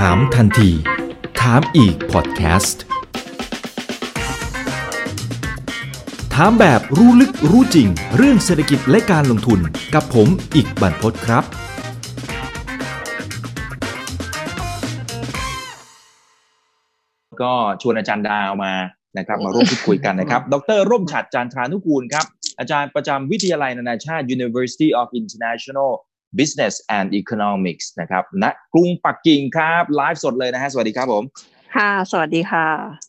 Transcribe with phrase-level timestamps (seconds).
[0.10, 0.70] ามทันที
[1.40, 2.82] ถามอีกพอดแคสต์
[6.34, 9.60] ถามแบบรู้ลึกรู้จริง เรื่องเศรษฐกิจและการลงทุน
[9.94, 11.44] กับผมอีกบรรพศครับ
[17.42, 18.72] ก็ชวนอาจารย์ดาวมา
[19.18, 22.26] นะครับมาร่วมพูดคุยกันนะครับ ดรร่มฉัดจานทรานุกูลครับ
[22.58, 25.92] อาจารย์ประจำวิทยาลัยนานาชาติ University of International
[26.38, 31.24] Business and Economics นะครับณกรุงปักกิ่งครับไลฟ์สดเลยนะฮะสวัสดีครับผม
[31.76, 32.66] ค่ะ สวัสดีค่ะ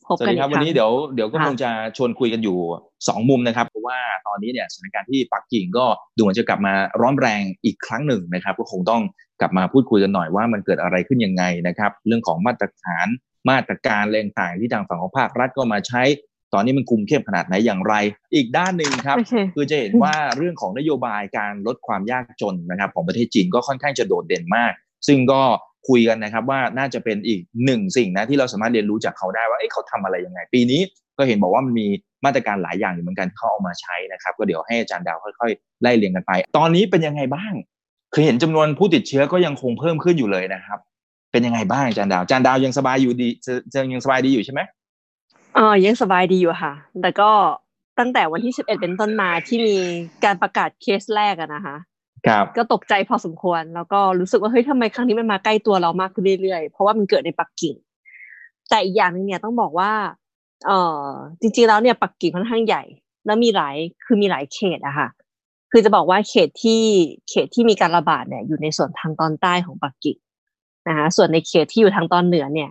[0.08, 2.58] พบสวักัสนดีครับอีกวันนี้เดี๋ยวเดี๋ยวก็ค่ะคงจะชวนคุยกันอยู่
[2.94, 5.86] 2 มุมนะครับ เพราะว่าตอนนี้เนี่ยสถานการณ์ที่ปักกิ่งก็
[6.16, 9.02] ดูเหมือนจะกลับมาร้อนแรงอีกครั้งหนึ่งนะครับ ก็คงต้อง
[9.42, 13.08] กลับมาพูดคุยกันหน่อยว่ามันเกิดอะไรขึ้นยังไงนะครับ เรื่องของมาตรฐาน
[13.50, 16.04] มาตรการแรงต่างๆที่ทางฝั่งของภาครัฐก็มาใช้
[16.56, 17.94] ตอนนี้มันคุมเข้มขนาดไหนอย่างไร
[18.36, 24.72] อีกด้านหนึ่งครับโอเคคือจะเห็นว่าเรื่องของนโยบายการลดความยากจนนะครับของประเทศจีนก็ค่อนข้างจะโดดเด่นมาก
[25.08, 25.42] ซึ่งก็
[25.88, 30.82] คุยกันนะครับว่าน่าจะเป็นอีกหนึ่งสิ่งนะที่เราสามารถเรียนรู้จากเขาได้ว่าเอ๊ะเขาทำอะไรยังไง ปีนี้
[31.18, 31.88] ก็เห็นบอกว่ามันมี
[32.26, 37.54] มาตรการหลายอย่างอยู่เหมือนกันที่เขาเอามาใช้นะครับ ก็เดี๋ยวให้อาจารย์ดาวค่อยๆ ไล่เรียงกันไป ตอนนี้เป็นยังไงบ้าง
[38.14, 40.80] คือเห็นจำนวนผู้ติดเชื้อก็ยังคงเพิ่มขึ้นอยู่เลยนะครับ
[41.32, 44.62] เป็นยังไงบ้างอาจารย์ดาวอาจารย์ดาวยังสบายอยู่ดีจะจะยังสบายดีอยู่ใช่ไหม
[45.56, 47.32] เออยังสบายดีอยู่ค่ะ แต่ก็
[48.00, 49.76] ตั้งแต่วันที่11เป็นต้นมาที่มี
[50.26, 51.76] การประกาศเคสแรกอะนะคะ
[52.28, 57.76] ครับก็ตกใจพอสมควร แล้วก็รู้สึกว่าเฮ้ยทำไมครั้งนี้มันมาใกล้ตัวเรามากขึ้นเรื่อยๆ เพราะว่ามันเกิดในปักกิ่ง
[58.70, 59.92] แต่อีกอย่างหนึงเนี่ยต้องบอกว่า
[60.66, 61.06] เออ
[61.42, 62.84] จริงๆแล้วเนี่ยปักกิ่งค่อนข้างใหญ่
[63.26, 65.08] แล้วมีหลายคือมีหลายเขตอะค่ะ
[65.72, 66.82] คือจะบอกว่าเขตที่
[67.30, 70.18] เขตที่มีการระบาดเนี่ยอยู่ในส่วนทางตอนใต้ของปักกิ่ง
[70.88, 72.70] นะคะส่วนในเขตที่อยู่ทางตอนเหนือเนี่ย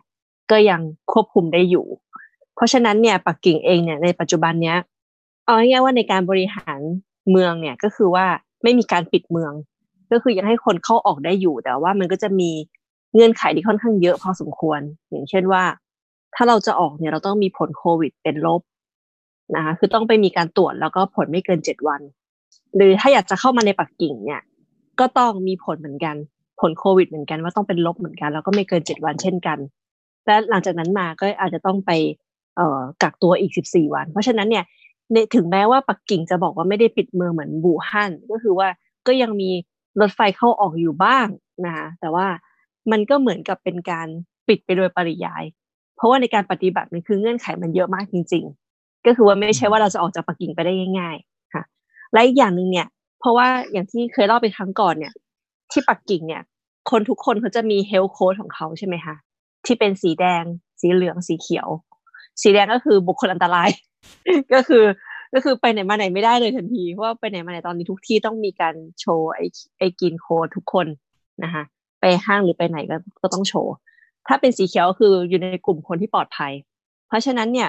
[0.51, 0.81] ก็ยัง
[1.13, 1.87] ควบคุมได้อยู่
[2.55, 4.79] เพราะฉะนั้นเนี่ยปักกิ่งเองเนี่ยในปัจจุบันเนี้ย
[5.45, 6.81] เอาง่ายๆว่าในการบริหาร
[7.31, 8.27] เมืองเนี่ยก็คือว่า
[8.63, 9.53] ไม่มีการปิดเมือง
[10.13, 12.51] ก็คือยังให้คนเข้าออกได้อยู่แต่ว่ามันก็จะมี
[13.15, 14.81] เงื่อนไขที่ค่อนข้างเยอะพอสมควร
[15.11, 15.63] อย่างเช่นว่า
[16.35, 18.61] ถ้าเราจะออกเนี่ยเราต้องมีผลโควิดเป็นลบ
[19.57, 22.01] นะคะคือต้องไปมีการตรวจแล้วก็ผลไม่เกินเจ็ดวัน
[22.77, 24.41] หรือถ้าอยากจะเข้ามาในปักกิ่งเนี่ย
[25.01, 26.17] ก็ต้องมีผลเหมือนกัน
[26.61, 29.59] ผลโควิดเหมือนกันว่าต้องเป็นลบเหมือนกัน แล้วก็ไม่เกินเจ็ดวันเช่นกัน
[30.27, 31.91] และหลังจากนั้นมาก็อาจจะต้องไป
[33.03, 34.65] กักตัวอีกสิบสี่วัน เพราะฉะนั้นเนี่ย
[35.35, 38.69] ถึงแม้ว่าปักกิ่งจะบอกว่าไม่ได้ปิดเมืองเหมือนบูฮั่นก็คือว่า
[39.07, 39.51] ก็ยังมี
[40.01, 41.27] รถไฟเข้าออกอยู่บ้าง
[41.67, 42.27] นะคะแต่ว่า
[42.91, 44.07] มันก็เหมือนกับเป็นการ
[44.49, 45.45] ปิดไปโดยปริยาย
[45.97, 48.45] เพราะว่าในการปฏิบัติมันคือเงื่อนไขมันเยอะมากจริง
[48.75, 51.63] ๆ ก็คือว่าไม่ใช่ว่าเราจะออกจากปักกิ่งไปได้ง่ายๆค่ะ
[52.13, 52.87] และอีกอย่างหนึ่งเนี่ย
[53.21, 55.13] เพราะว่าอย่างที่เคยเล่าไปครั้งก่อนเนี่ย
[55.71, 56.43] ที่ปักกิ่งเนี่ย
[56.91, 59.15] คนทุกคนเขาจะมีเฮลโค้ดของเขาใช่ไหมคะ
[59.67, 60.45] ที่เป็นสีแดง
[60.81, 61.69] สีเหลืองสีเขียว
[62.43, 63.69] สีแดงก็คือบุคคลอันตราย
[64.55, 64.85] ก็คือ
[65.35, 69.47] ก็คือไปไหนมาไหนไม่ได้เลยทันทีเพราะว่าไปไหนมาไหนตอนนี้ทุกที่ต้องมีการโชว์ไอ้
[69.79, 70.87] ไอ้กินโคทุกคน
[71.45, 71.63] นะคะ
[72.01, 73.73] ไปห้างหรือไปไหนก็ก็ต้องโชว์
[74.29, 76.53] ถ้าเป็นสีเขียวคืออยู่ในกลุ่มคนที่ปลอดภัย
[77.09, 77.69] เพราะฉะนั้นเนี่ย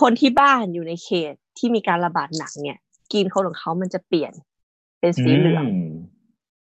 [0.00, 2.78] คนที่บ้านอยู่ในเขตที่มีการระบาดหนักเนี่ย
[3.12, 4.32] กินโคของเขามันจะเปลี่ยน
[5.00, 5.64] เป็นสีเหลือง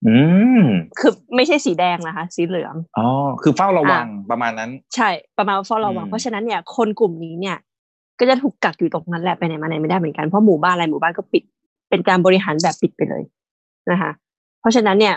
[0.06, 0.16] อื
[0.60, 0.62] ม
[0.98, 3.06] คือไม่ใช่สีแดงนะคะ สีเหลืองอ๋อ
[3.42, 7.56] คือเฝ้าระวังประมาณนั้น ใช่ประมาณว่าเฝ้าระวังอืมเพราะฉะนั้นเนี่ยคนกลุ่มนี้เนี่ย
[8.18, 11.42] ก็จะถูกกักอยู่ตรงนั้นแหละไปไหนมาไหนไม่ได้เหมือนกันเพราะหมู่บ้านอะไรหมู่บ้านก็ปิด
[11.90, 13.22] เป็นการบริหารแบบปิดไปเลย
[13.90, 14.10] นะคะ
[14.60, 15.14] เพราะฉะนั้นเนี่ย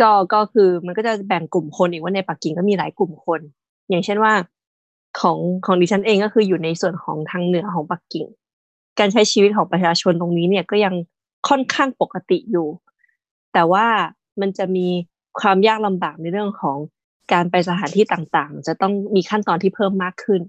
[0.00, 3.40] ก็ก็คือมันก็จะแบ่งกลุ่มคนอีกว่าในปักกิ่งก็มีหลายกลุ่มคน
[3.88, 4.32] อย่างเช่นว่า
[5.20, 8.26] ของของดิฉันเองก็คืออยู่ในส่วนของทางเหนือของปักกิ่ง
[8.98, 10.94] การใช้ชีวิตของประชาชนตรงนี้เนี่ยก็ยัง
[11.48, 12.66] ค่อนข้างปกติอยู่
[13.56, 13.86] แต่ว่า
[14.40, 14.86] มันจะมี
[15.40, 16.78] ความยากลำบากในเรื่องของ
[17.32, 20.40] การไปสถานที่ต่างๆ จะต้องมีขั้นตอนที่เพิ่มมากขึ้น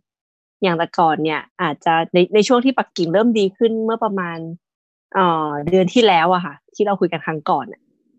[0.61, 4.37] อย่างแต่ก่อนเนี่ยอาจจะในในช่วงที่ปักกิ่งเริ่มดีขึ้นเมื่อประมาณ
[5.13, 7.65] เอ่อเดือนที่แล้วอะค่ะ ที่เราคุยกันครั้งก่อน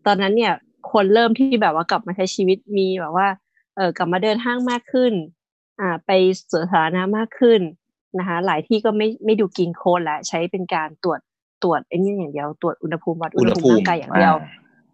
[0.07, 0.53] ตอนนั้นเนี่ย
[0.93, 3.29] คนเริ่มที่แบบว่ากลับมาใช้ชีวิตมีแบบว่า
[3.77, 5.13] เออกลับมาเดินห้างมากขึ้น
[5.81, 6.11] อ่าไป
[6.51, 7.61] สวนสาธารณะมากขึ้น
[8.19, 11.21] นะคะหลายที่ก็ไม่ไม่ดูกินโค้ดแล้วใช้เป็นการตรวจ
[11.63, 14.35] ตรวจไอ้นี่อย่างเดียวตรวจอุณหภูมิวัดอุณหภูมิร่างกายอย่างเดียว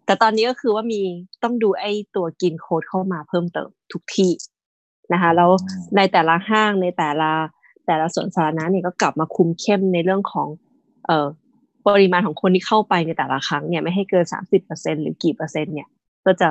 [0.05, 1.01] แต่ตอนนี้ก็คือว่ามี
[1.43, 4.31] ต้องดูไอ้ตัวกินโค้ดเข้ามาเพิ่มเติมทุกที่
[5.13, 5.49] นะคะแล้ว
[5.95, 7.31] ในแต่ละห้างในแต่ละ
[7.85, 10.47] แต่ละสวนสาธารณะเนี่ยก็กลับมาคุมเข้มในเรื่องของ
[11.05, 11.27] เอ่อ
[11.87, 15.89] ปริมาณของคนที่เข้าไปในแต่ละครั้งเนี่ยไม่ให้เกินสามสิบเปอร์เซ็นหรือกี่เปอร์เซ็นต์เนี่ย
[16.25, 16.47] ก็จะ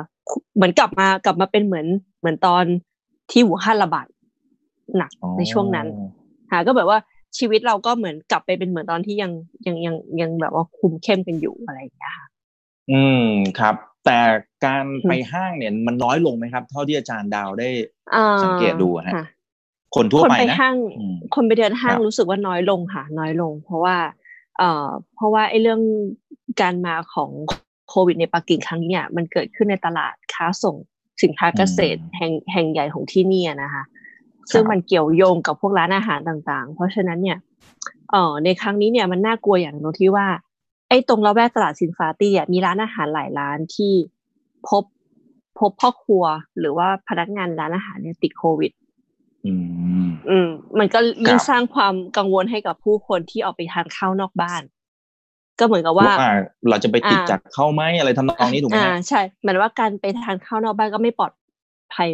[0.55, 1.87] เหมือนกลับมากลับมาเป็นเหมือน
[2.21, 2.65] เหมือนตอน
[3.31, 4.07] ที่หูฮั่นระบาด
[4.97, 5.87] หนักอ๋อในช่วงนั้น
[6.51, 6.99] ค่ะก็แบบว่า
[7.39, 9.33] ชีวิตเราก็เหมือนกลับไปเป็นเหมือนตอนที่ยัง
[9.67, 12.24] ยังยังยังแบบว่าคุมเข้มกันอยู่อะไรอย่างเงี้ยค่ะ
[12.93, 13.27] อืม
[13.59, 14.19] ครับ แต่
[14.65, 17.69] การไปห้างเนี่ยมันน้อยลงไหมครับ เท่าที่อาจารย์ดาวได้
[18.15, 19.27] อ่าสังเกตดูอะฮะค่ะ
[19.95, 23.97] คนทั่วคนไปไปนะห้างอืมคนไปเดินห้างครับรู้สึกว่าน้อยลงค่ะ น้อยลง เพราะว่า
[24.59, 25.81] เอ่อ เพราะว่าไอ้เรื่อง
[26.61, 27.31] การมาของ
[27.89, 30.77] โควิดในปักกิ่งครั้งนี้เนี่ยมันเกิดขึ้นในตลาดค้าส่ง
[31.23, 33.83] สินค้าเกษตรแห่งแห่งใหญ่ของที่นี่นะคะ
[34.53, 37.39] ซึ่งมันเกี่ยวโยงกับพวกร้านอาหารต่างๆ เพราะฉะนั้นเนี่ย
[38.11, 43.93] เออในครั้งนี้เนี่ยมันน่ากลัวอย่างตรงที่ว่าไอ้ตรงละแวกตลาดซินฟาตี้อะมีร้านอาหารหลายร้านที่
[44.69, 44.85] พบ
[45.59, 46.25] พบพ่อครัว
[46.59, 48.73] หรือว่าพนักงานร้านอาหารเนี่ยติดโควิด
[49.47, 49.53] อื
[50.07, 50.49] ม อืม
[50.79, 54.63] มันก็ยิ่งครับสร้างความกังวลให้กับผู้คนที่ออกไปทานข้าวนอกบ้าน
[55.59, 56.35] ก็เหมือนกับว่าว่า
[56.69, 61.33] เราจะไปติดอ่าจากเขาไหมอะไรทำนองนี้ถูกไหมอ่าฮะใช่เหมือนว่าการไปทานข้าวนอกบ้านก็ไม่ปลอด
[61.95, 62.09] ภัย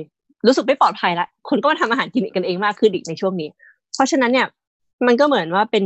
[0.47, 3.49] รู้สึกไม่ปลอดภัยละคนก็มาทำอาหารกินกันเองมากขึ้นอีกในช่วงนี้
[3.95, 4.47] เพราะฉะนั้นเนี่ย
[5.07, 5.85] มันก็เหมือนว่าเป็น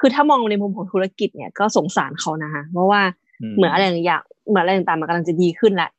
[0.00, 3.00] คือถ้ามองในมุมของธุรกิจเนี่ยก็สงสารเขานะคะเพราะว่า
[3.56, 5.90] เหมือนอะไรอย่างเหมือนอะไรต่างๆมันกำลังจะดีขึ้นแหละ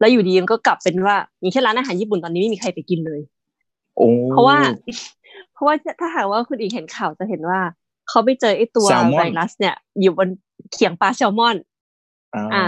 [0.00, 3.20] แล้วอยู่ดีมันก็กลับเป็นว่าอย่างเช่นร้านอาหารญี่ปุ่นตอนนี้ไม่มีใครไปกินเลย
[3.96, 4.56] โอ้เพราะว่า
[5.52, 7.60] เพราะว่าถ้าหากว่าคุณอีกเห็นข่าวจะเห็นว่า
[8.08, 10.28] เขาไปเจอไอ้ตัวแซลมอนไวรัส เนี่ย อยู่บน
[10.72, 11.56] เขียงปลาแซลมอน
[12.34, 12.64] อ่าอ่า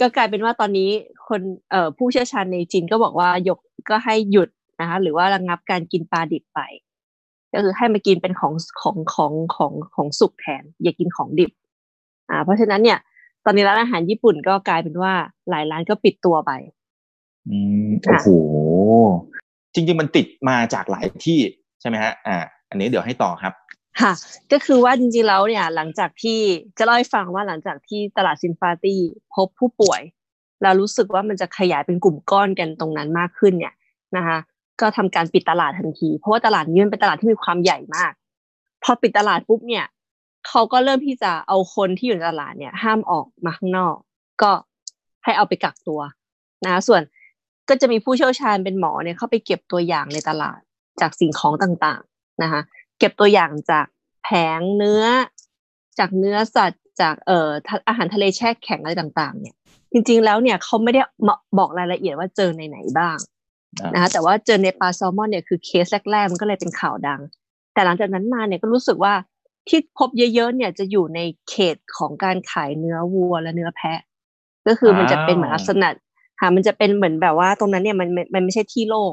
[0.00, 0.90] ก็กลายเป็นว่าตอนนี้
[1.28, 1.40] คน
[1.70, 3.58] เอ่อผู้เชี่ยวชาญในจีนก็บอกว่ายก
[3.90, 4.48] ก็ให้หยุด
[4.80, 6.60] นะคะหรือว่าระงับการกินปลาดิบไป
[7.56, 11.50] ก็คือให้มากินเป็นของของของของของสุกแทน อย่ากินของดิบ
[12.30, 12.98] อ่า เพราะฉะนั้นเนี่ย
[13.44, 15.12] ตอนนี้ร้านอาหารญี่ปุ่นก็กลายเป็นว่า
[15.50, 16.52] หลายร้านก็ปิดตัวไป
[17.48, 18.56] อืมค่ะโอ้โห
[19.74, 21.38] จริงๆมันติดมาจากหลายที่
[21.80, 22.36] ใช่ไหมฮะ อ่า
[22.70, 23.52] อันนี้เดี๋ยวให้ต่อครับ
[24.00, 24.12] ค่ะ
[24.52, 26.38] ก็คือว่าจริงๆแล้วเนี่ย หลังจากที่
[26.78, 29.00] จะเล่าให้ฟังว่าหลังจากที่ตลาดซินฟาตี้
[29.34, 30.00] พบผู้ป่วย
[30.62, 33.74] แล้วรู้สึกว่ามันจะขยายเป็นกลุ่มก้อนกันตรงนั้นมากขึ้นเนี่ย
[34.16, 34.38] นะคะ
[34.80, 38.12] ก็ทำการปิดตลาดทันที เพราะว่าตลาดนี้มันเป็นตลาดที่มีความใหญ่มาก
[38.82, 39.86] พอปิดตลาดปุ๊บเนี่ย
[40.48, 43.96] เขาก็เริ่มที่จะเอาคนที่อยู่ในตลาดเนี่ย ห้ามออกมาข้างนอก
[44.42, 44.52] ก็
[45.24, 46.00] ให้เอาไปกักตัว
[46.66, 47.02] นะ ส่วน
[47.68, 50.60] ก็จะมีผู้เชี่ยวชาญเป็นหมอเนี่ยเข้าไปเก็บตัวอย่างในตลาด
[51.00, 52.60] จากสิ่งของต่างๆนะคะ
[52.98, 53.86] เก็บตัวอย่างจาก
[54.24, 54.28] แผ
[54.58, 55.04] งเนื้อ
[55.98, 57.50] จากเนื้อสัตว์จากเอ่อ
[57.88, 59.54] อาหารทะเลแช่แข็งอะไรต่าง ๆ เนี่ย
[59.92, 61.00] จริง ๆ แล้วเนี่ยเขาไม่ได้
[61.58, 63.16] บอกรายละเอียดว่าเจอในไหนบ้าง
[63.84, 67.20] นนะคะแต่ว่าเจอในปลาแซลมอนเนี่ยคือเคสแรกๆมันก็เลยเป็นข่าวดัง
[67.74, 69.14] แต่หลังจากนั้นมาเนี่ยก็รู้สึกว่า
[69.68, 74.00] ที่พบเยอะๆเนี่ยจะอยู่ในเขตของการขายเนื้อวัวและเนื้อแพะ
[74.66, 75.88] ก็คือมันจะเป็นเหมือนลักษณะ
[76.40, 79.12] ค่ะมันจะเป็นเหมือนแบบว่าตรงนั้นเนี่ยมันมันมันไม่ใช่ที่โล่ง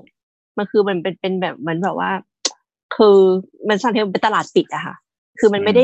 [0.58, 2.12] มันคือมันเป็นเป็นแบบเหมือนแบบว่า
[2.96, 3.18] คือ
[3.70, 4.96] มันสร้างที่มันเป็นตลาดปิดอะค่ะ
[5.40, 5.84] คือมันไม่ได้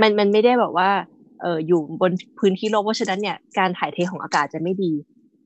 [0.00, 0.90] มันมันไม่ได้แบบว่า
[1.42, 4.92] เอออยู่บนพื้นที่โล่งเพราะฉะนั้นเนี่ยการถ่ายเทของอากาศจะไม่ดี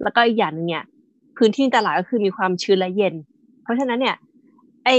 [0.03, 0.85] แล้วก็อีกอย่างหนึ่งเนี่ย
[1.45, 3.15] พื้นที่ตลาดก็คือมีความชื้นและเย็น
[3.63, 4.17] เพราะฉะนั้นเนี่ย
[4.85, 4.91] ไอ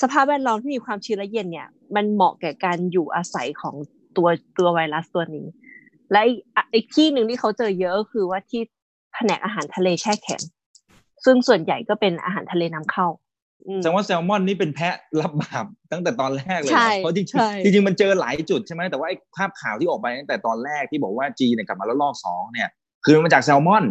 [0.00, 3.74] สภาพแวดล้อมที่มีความชื้นและเย็นเนี่ย มันเหมาะแก่การอยู่อาศัยของ
[4.16, 4.28] ตัว
[4.58, 5.46] ตัวไวรัสตัวนี้
[6.12, 8.62] และอีกอะอีกที่หนึ่งที่เขาเจอเยอะก็คือว่าที่
[9.14, 10.40] แผนกอาหารทะเลแช่แข็ง
[11.24, 13.06] ซึ่งส่วนใหญ่ก็เป็นอาหารทะเลนำเข้า
[13.66, 22.68] อืมแสดงว่าแซลมอนนี่เป็นแพะรับบาปตั้งแต่ตอนแรกเลยใช่นะเพราะจริงใช่ๆจริงๆมันเจอหลายจุดใช่ไหมแต่ว่าไอ้ภาพข่าวที่ออกไปตั้งแต่ตอนแรกที่บอกว่าจีนเนี่ยกลับมาแล้วรอบสองเนี่ย
[23.04, 23.84] คือมันมาจากแซลมอน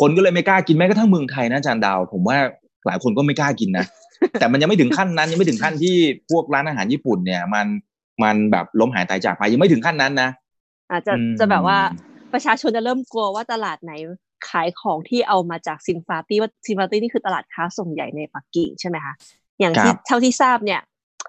[0.00, 2.38] คนก็เลยไม่กล้ากินแม้กระทั่งเมืองไทยนะอาจารย์ดาว ผมว่า
[2.86, 3.86] หลายคนก็ไม่กล้ากินนะ
[4.40, 5.94] แต่มันยังไม่ถึงขั้นนั้นยังไม่ถึงขั้นที่
[6.30, 7.66] พวกร้านอาหารญี่ปุ่นเนี่ย มัน
[8.22, 10.30] มันแบบล้มหายตายจากไปยังไม่ถึงขั้นนั้นนะ
[10.90, 11.78] อาจจะอืมจะแบบว่า
[12.32, 13.92] ประชาชนจะเริ่มกลัวว่าตลาดไหน
[14.48, 19.14] ขายของที่เอามาจากซินฟาตี้ว่าซินฟาตี้นี่คือตลาดค้าส่งใหญ่ในปักกิ่งใช่ไหมคะ
[19.60, 20.80] อย่างที่ครับเท่าที่ทราบเนี่ย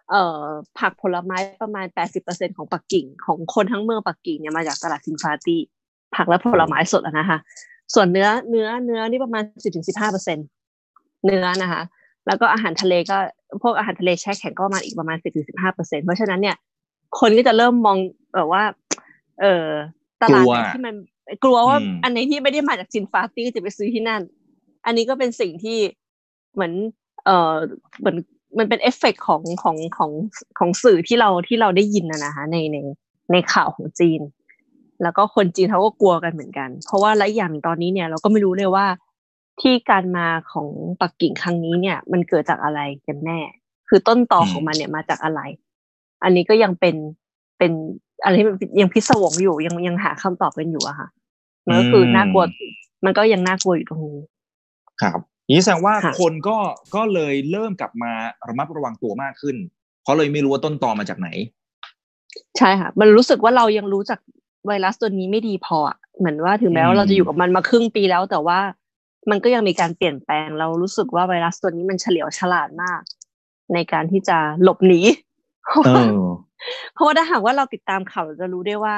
[0.10, 0.44] เอ่อ
[0.80, 1.86] ผักผลไม้ประมาณ
[2.22, 5.62] 80%ของปักกิ่ง ของคนทั้งเมืองปักกิ่งเนี่ยมาจากตลาดซินฟาตี้
[6.16, 7.38] ผักและผลไม้สดอะนะคะ
[7.94, 9.44] ส่วนเนื้อเนื้อเนื้อนี่ประมาณ
[9.94, 11.82] 10-15%เนื้อนะคะ
[12.28, 13.18] แล้วก็อาหารทะเลก็
[13.64, 16.56] พวกอาหารทะเลแช่แข็งก็ประมาณอีกประมาณ10-15%เพราะฉะนั้นเนี่ย
[17.20, 17.98] คนก็จะเริ่มมอง
[18.36, 18.64] แบบว่า
[19.42, 19.68] เออ
[20.22, 20.96] ตลาดไหนกลัวที่มัน
[21.44, 24.22] กลัวว่าอืมอันไหนที่ไม่ได้มาจากซินฟาตี้ก็จะไปซื้อที่นั่น
[24.86, 25.78] อันนี้ก็เป็นสิ่งที่
[26.54, 26.74] เหมือน
[27.26, 27.56] เออ
[28.00, 28.16] เหมือน
[28.58, 30.12] มันเป็นเอฟเฟกของของของ
[30.60, 32.78] ของสื่อที่เราที่เราได้ยินนะนะคะในใน
[33.32, 34.22] ในข่าวของจีน
[35.04, 38.86] แล้วก็คนจีนเขาก็กลัวกันเหมือนกัน เพราะว่าและอย่างตอนนี้เนี่ยเราก็ไม่รู้เลยว่า
[39.62, 40.68] ที่การมาของ
[41.02, 43.40] ปักกิ่งครั้งนี้เนี่ย มันเกิดจากอะไรกันแน่
[43.90, 45.42] คือต้นตอของมันเนี่ยมาจากอะไร
[46.24, 46.96] อันนี้ก็ยังเป็น
[47.58, 47.72] เป็น
[48.24, 51.08] อะไรที่มันยังพิศวงอยู่ยังยังหาคำตอบกันอยู่อะค่ะ
[51.66, 52.44] มันก็คือน่ากลัว
[53.06, 54.20] มันก็ยังน่ากลัวอยู่ตรงนี้
[55.02, 55.20] ครับ
[55.52, 56.58] นี้แสดงว่าค่ะคนก็
[56.96, 58.12] ก็เลยเริ่มกลับมา
[58.48, 59.56] ระมัดระวังตัวมากขึ้น
[60.04, 61.30] เพราะเลยไม่รู้ว่าต้นตอมาจากไหน
[62.58, 64.20] ใช่ค่ะ มันรู้สึกว่าเรายังรู้จัก
[64.68, 68.60] ไวรัสตัวนี้ไม่ดีพออะเหมือนว่าถึงแม้อืว่ามเราจะอยู่กับมันมาครึ่งปีแล้ว แต่ว่า
[69.30, 73.02] มันก็ยังมีการเปลี่ยนแปลงเรารู้สึกว่าไวรัสตัวนี้มันเฉลียวฉลาดมาก
[73.74, 75.00] ในการที่จะหลบหนี
[75.86, 76.12] เออ
[76.94, 78.96] เพราะว่าถ้าหากว่าเราติดตามข่าวเราจะรู้ได้ว่า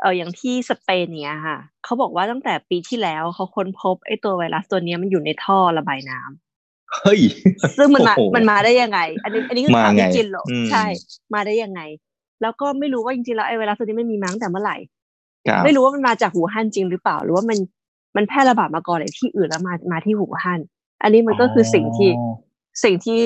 [0.00, 7.20] เอออย่างที่สเปนเนี่ยค่ะเขาบอกว่าตั้งแต่ปีที่แล้วเขาค้นพบไอ้ตัวไวรัสตัวเนี้ยมันอยู่ในท่อระบายน้ำเฮ้ย
[7.78, 10.84] ซึ่งมันมาโอ้โหมันมาได้ยังไง อันนี้อันนี้คือมาข่าวไงที่จีนหรอกอืมใช่
[11.34, 11.80] มาได้ยังไง
[12.42, 14.76] แล้วก็ไม่รู้ว่าจริงๆแล้วไอ้ไวรัสตัวนี้มันมีมาตั้งแต่เมื่อไหร่
[15.48, 17.58] ครับไม่รู้ว่ามันมาจากหูฮั่นจริงหรือเปล่า หรือว่ามัน
[18.16, 20.60] มันแพร่ระบาดมาก่อนเลยที่อื่นแล้วมามาที่หูฮั่น
[21.02, 22.10] อันนี้มันก็คือสิ่งที่
[22.84, 23.20] สิ่งที่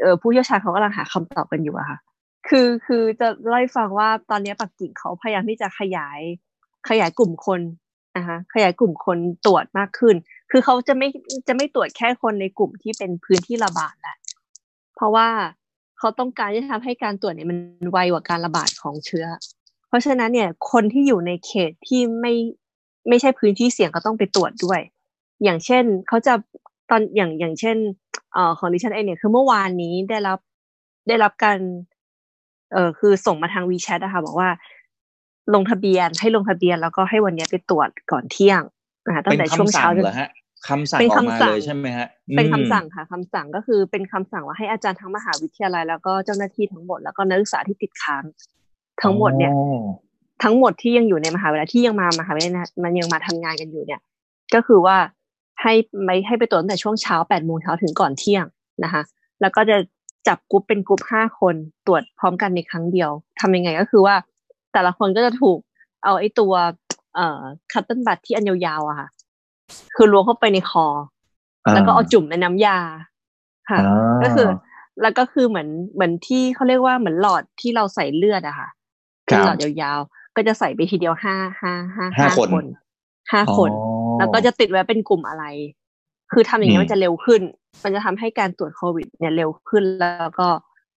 [0.00, 1.98] เออผู้เชี่ยวชาญเขากำลังหาคำตอบกันอยู่อะค่ะ
[2.48, 6.20] คือคือจะเล่าให้ฟังว่าตอนนี้ปักกิ่งเขาพยายามที่จะขยาย
[6.88, 7.60] ขยายกลุ่มคน
[8.16, 10.14] นะคะขยายกลุ่มคนตรวจมากขึ้น
[10.50, 11.08] คือเขาจะไม่
[11.48, 14.16] จะไม่ตรวจแค่คนในกลุ่มที่เป็นพื้นที่ระบาดแหละ
[14.96, 15.28] เพราะว่า
[16.04, 17.58] เขาต้องการที่จะทำให้การตรวจเนี่ยมัน
[17.90, 19.26] ไวกว่าการระบาดของเชื้อ
[19.88, 22.34] เพราะฉะนั้นเนี่ย คนที่อยู่ในเขตที่ไม่
[23.08, 24.80] ไม่ใช่พื้นที่เสี่ยงก็ต้องไปตรวจด้วย
[25.42, 26.34] อย่างเช่นเขาจะ
[26.90, 27.76] ตอนอย่างอย่างเช่น
[28.32, 30.38] เอ่อของดิฉันเองเนี่ยคือเมื่อวานนี้ได้รับ
[31.08, 31.58] ได้รับการ
[32.72, 34.48] เอ่อคือส่งมาทางวีแชทนะคะบอกว่า
[35.54, 38.62] ลงทะเบียนให้ลงทะเบียนแล้วก็ให้วันนี้ไปตรวจก่อนเที่ยง
[39.06, 40.30] นะคะตั้งแต่ช่วงเช้าจนเหรอฮะ
[40.68, 48.24] คำสั่งออกมาเลยใช่ไหมฮะ เป็นคำสั่งค่ะคำสั่งก็คือเป็นคำสั่งว่าให้อาจารย์ทั้งมหาวิทยาลัย แล้วก็เจ้าหน้าที่ทั้งหมดแล้วก็นักศึกษาที่ติดค้าง
[49.02, 49.52] ทั้งหมดเนี่ย
[50.42, 54.00] ทั้งหมดที่ยังอยู่ในมหาวิทยาลัยที่ยังมามหาวิทยาลัยมันยังมาทำงานกันอยู่เนี่ย
[54.54, 54.96] ก็คือว่า
[55.60, 55.72] ให้
[56.04, 58.44] ไม่ให้ไปตรวจตั้งแต่ช่วงเช้าแปดโมงเช้าถึงก่อนเที่ยง
[58.84, 59.02] นะคะ
[59.40, 59.76] แล้วก็จะ
[60.28, 61.54] จับกลุ่มเป็นกลุ่มห้าคน
[61.86, 64.14] ตรวจพร้อมกันในครั้งเดียวทำยังไงก็คือว่า
[64.72, 65.58] แต่ละคนก็จะถูก
[66.04, 66.52] เอาไอ้ตัว
[67.14, 67.42] เอ่อ
[67.72, 69.08] คัตเติ้ลบัตที่อันยาวๆอะค่ะ
[69.96, 70.86] คือล้วงเข้าไปในคอ
[71.74, 72.78] แล้วก็เอาจุ่มในน้ำยา
[73.70, 73.78] ค่ะ
[74.22, 74.48] ก็คือ
[75.02, 78.68] แล้วก็คือเหมือนเหมือนที่เขาเรียกว่าเหมือนหลอดที่เราใส่เลือดอะค่ะ
[79.24, 82.64] เป็นหลอดยาวๆ ก็จะใส่ไปทีเดียวห้าห้าห้าห้าคน
[83.32, 83.70] ห้าคน
[84.18, 85.44] แล้วก็จะติดไว้เป็นกลุ่มอะไร
[86.32, 87.40] คือทำอย่างนี้มันจะเร็วขึ้น
[87.84, 90.48] มันจะทำให้การตรวจโควิด เนี่ยเร็วขึ้นแล้วก็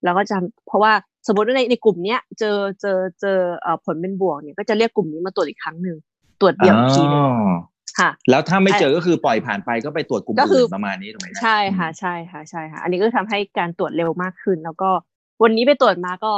[0.03, 0.93] แล้วก็จะเพราะว่า
[1.27, 5.98] สมมติว่าในในกลุ่มเนี้ยเจอเจอเจอเอ่อผลเป็นบวกเนี่ยก็จะเรียกกลุ่มนี้มาตรวจอีกครั้งหนึ่ง
[6.41, 7.24] ตรวจเดี่ยวทีนึง
[7.99, 14.89] ค่ะ แล้วถ้าไม่เจอก็คือปล่อยผ่านไปก็ไปตรวจกลุ่มอื่นประมาณนี้ถูกไหมใช่ค่ะใช่ค่ะใช่ค่ะ อันนี้ก็ทำให้การตรวจเร็วมากขึ้น แล้วก็
[15.43, 16.33] วันนี้ไปตรวจมาก็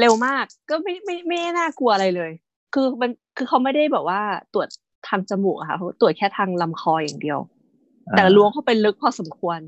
[0.00, 2.30] เร็วมาก ก็ไม่ไม่ไม่น่ากลัวอะไรเลย
[2.74, 4.20] คือมันคือเขาไม่ได้แบบว่า
[4.54, 4.68] ตรวจ
[5.08, 7.38] ทางจมูกอะค่ะเขาตรวจแค่ทางลำคออย่างเดียว
[8.16, 9.58] แต่ล้วงเข้าไปลึกพอสมควร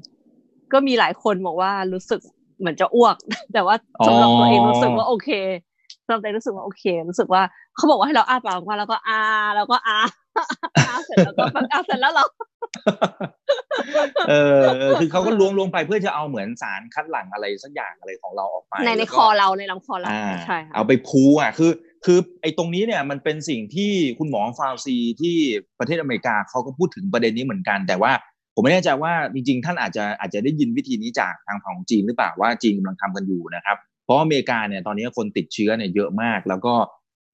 [0.73, 2.21] ก็มีหลายคนบอกว่ารู้สึก
[2.59, 3.17] เหมือนจะอ้วก
[3.53, 5.31] แต่ว่าสำหรับตัวเองรู้สึกว่าโอเค
[6.11, 7.43] สำหรับตัวเองรู้สึกว่าโอเค รู้สึกว่า
[7.77, 9.21] เขาบอกว่าให้เราอ้าปากออกมาแล้วก็อา
[9.57, 9.99] แล้วก็อา
[10.89, 12.25] อาเสร็จแล้วก็อาเสร็จแล้วเรา
[14.29, 14.65] เออ
[15.01, 20.09] คือเขาก็ล้วงลงไปเพื่อจะเอาเหมือนสารคัดหลั่งอะไรสักอย่างอะไรของเราออกไปในในคอเราในลำคอเรา
[20.47, 21.73] ใช่เอาไปพูอะคือ
[22.05, 25.37] คือไอ้ตรงนี้เนี่ยมันเป็นสิ่งที่คุณหมอฟาวซีที่
[25.79, 28.13] ประเทศอเมริกาเขาก็พูดถึงประเด็นนี้เหมือนกัน แต่ว่า
[28.55, 36.75] ผมไม่แน่ใจว่าจริงๆท่านอาจจะอาจจะได้ยินวิธีนี้จากทางฝั่งของจีนหรือเปล่าว่าจีนกำลังทำกันอยู่นะครับเพ ราะอเมริกาเนี่ยตอนนี้คนติดเชื้อเนี่ยเยอะมาก แล้วก็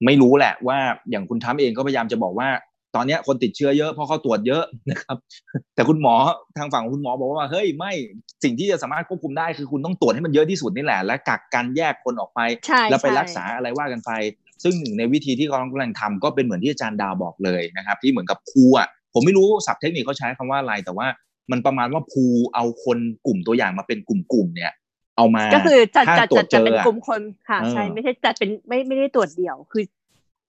[0.05, 0.77] ไม่รู้แหละว่า
[1.09, 2.49] อย่างคุณทั้มเองก็พยายามจะบอกว่า
[2.95, 5.17] ตอนนี้คนติดเชื้อเยอะเพราะเขาตรวจเยอะนะครับ
[5.75, 6.15] แต่คุณหมอ
[6.57, 7.91] ทางฝั่งของคุณหมอบอกว่าเฮ้ยไม่
[8.43, 12.39] สิ่งที่จะสามารถควบคุมได้คือคุณต้องตรวจให้มันเยอะที่สุดนี่แหละ และกักกันแยกคนออกไป
[12.89, 14.11] แล้วไปรักษาอะไรว่ากันไป
[14.63, 21.07] ซึ่งหนึ่งในวิธีที่เขากำลังทำก็เป็นเหมือนที่อาจารย์ดาวบอกเลยนะครับ ที่เหมือนกับครูอะผมไม่รู้ศัพท์เทคนิคเขาใช้คำว่าอะไรแต่ว่า
[21.51, 24.71] มันประมาณว่าภูเอาคนกลุ่มตัวอย่างมาเป็นกลุ่มๆเนี่ย
[25.17, 29.83] เอามาก็คือจัดจัดจัดจัดเป็นกลุ่มคนค่ะใช่ไม่ใช่จัดเป็นไม่ไม่ได้ตรวจเดี่ยว คือ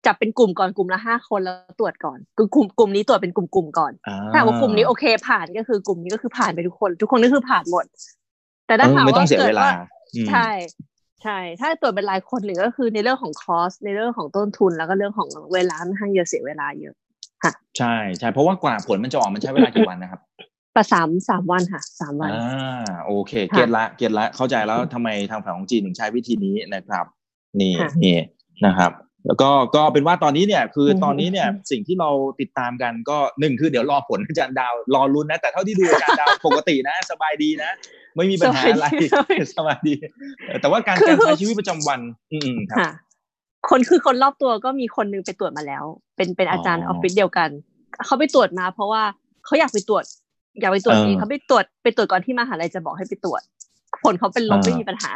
[0.07, 3.93] จับเป็นกลุ่มก่อนกลุ่มละห้าคนแล้วตรวจก่อนคือกลุ่มกลุ่มนี้ตรวจเป็นกลุ่มๆก่อน
[4.33, 7.85] ถ้าว่ากลุ่มนี้โอเคผ่านก็คือกลุ่มนี้ก็คือผ่านไปทุกคน ทุกคนก็คือผ่านหมด
[8.67, 9.73] แต่ถ้าถามว่าเกิดว่า
[10.31, 10.51] ใช่
[11.23, 16.95] ใช่ ถ้าตรวจเป็นรายคนหรือก็คือในเรื่องของคอสในเรื่องของต้นทุนแล้วก็เรื่องของเวลาค่อนข้างเยอะเสียเวลาเยอะ
[17.45, 20.21] ค่ะ ใช่ใช่เพราะว่ากว่าผลมันจะออกมันใช้เวลากี่วันนะครับ
[20.79, 27.05] ประสามสามวันค่ะสามวันอ่าโอเค เก็ตละเก็ตละเข้าใจแล้วทำไมทางฝั่งของจีนถึงใช้วิธีนี้นะครับ
[27.61, 27.73] นี่
[28.05, 28.19] นี่
[28.67, 28.93] นะครับ
[29.27, 37.71] แล้วก็ก็เป็นว่าตอนนี้เนี่ย คือตอนนี้เนี่ยสิ่งที่เราติดตามกันก็หนึ่งคือเดี๋ยวรอผลอาจารย์ดาวรอรุ้นนะ แต่เท่าที่ดูอาจารย์ดาวปกตินะ สบายดีนะ
[38.17, 38.87] ไม่มีปัญหาอะไร
[39.57, 39.95] สบายดี
[40.61, 42.01] แต่ว่าการการใช้ชีวิตประจำวัน
[42.33, 42.79] อืมครับ
[43.71, 45.85] คนคือคนรอบตัวก็มีคนนึงไปตรวจมาแล้ว
[46.17, 47.49] เป็นเป็นอาจารย์ออฟฟิศเดียวกัน
[48.07, 49.03] เขาไปตรวจมาเพราะว่า
[49.45, 50.05] เขาอยากไปตรวจ
[50.61, 53.43] อยากไปตรวจเองเขาไปตรวจไปตรวจก่อนที่มหาลัยจะบอกให้ไปตรวจ
[54.03, 55.13] ผลเขาเป็นลบไม่มีปัญหา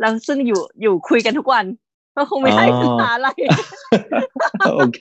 [0.00, 1.64] แล้วซึ่งอยู่อยู่คุยกันทุกวัน
[2.16, 3.28] ก็คงไม่ได้ปัญหาอะไร
[4.76, 5.00] โอเค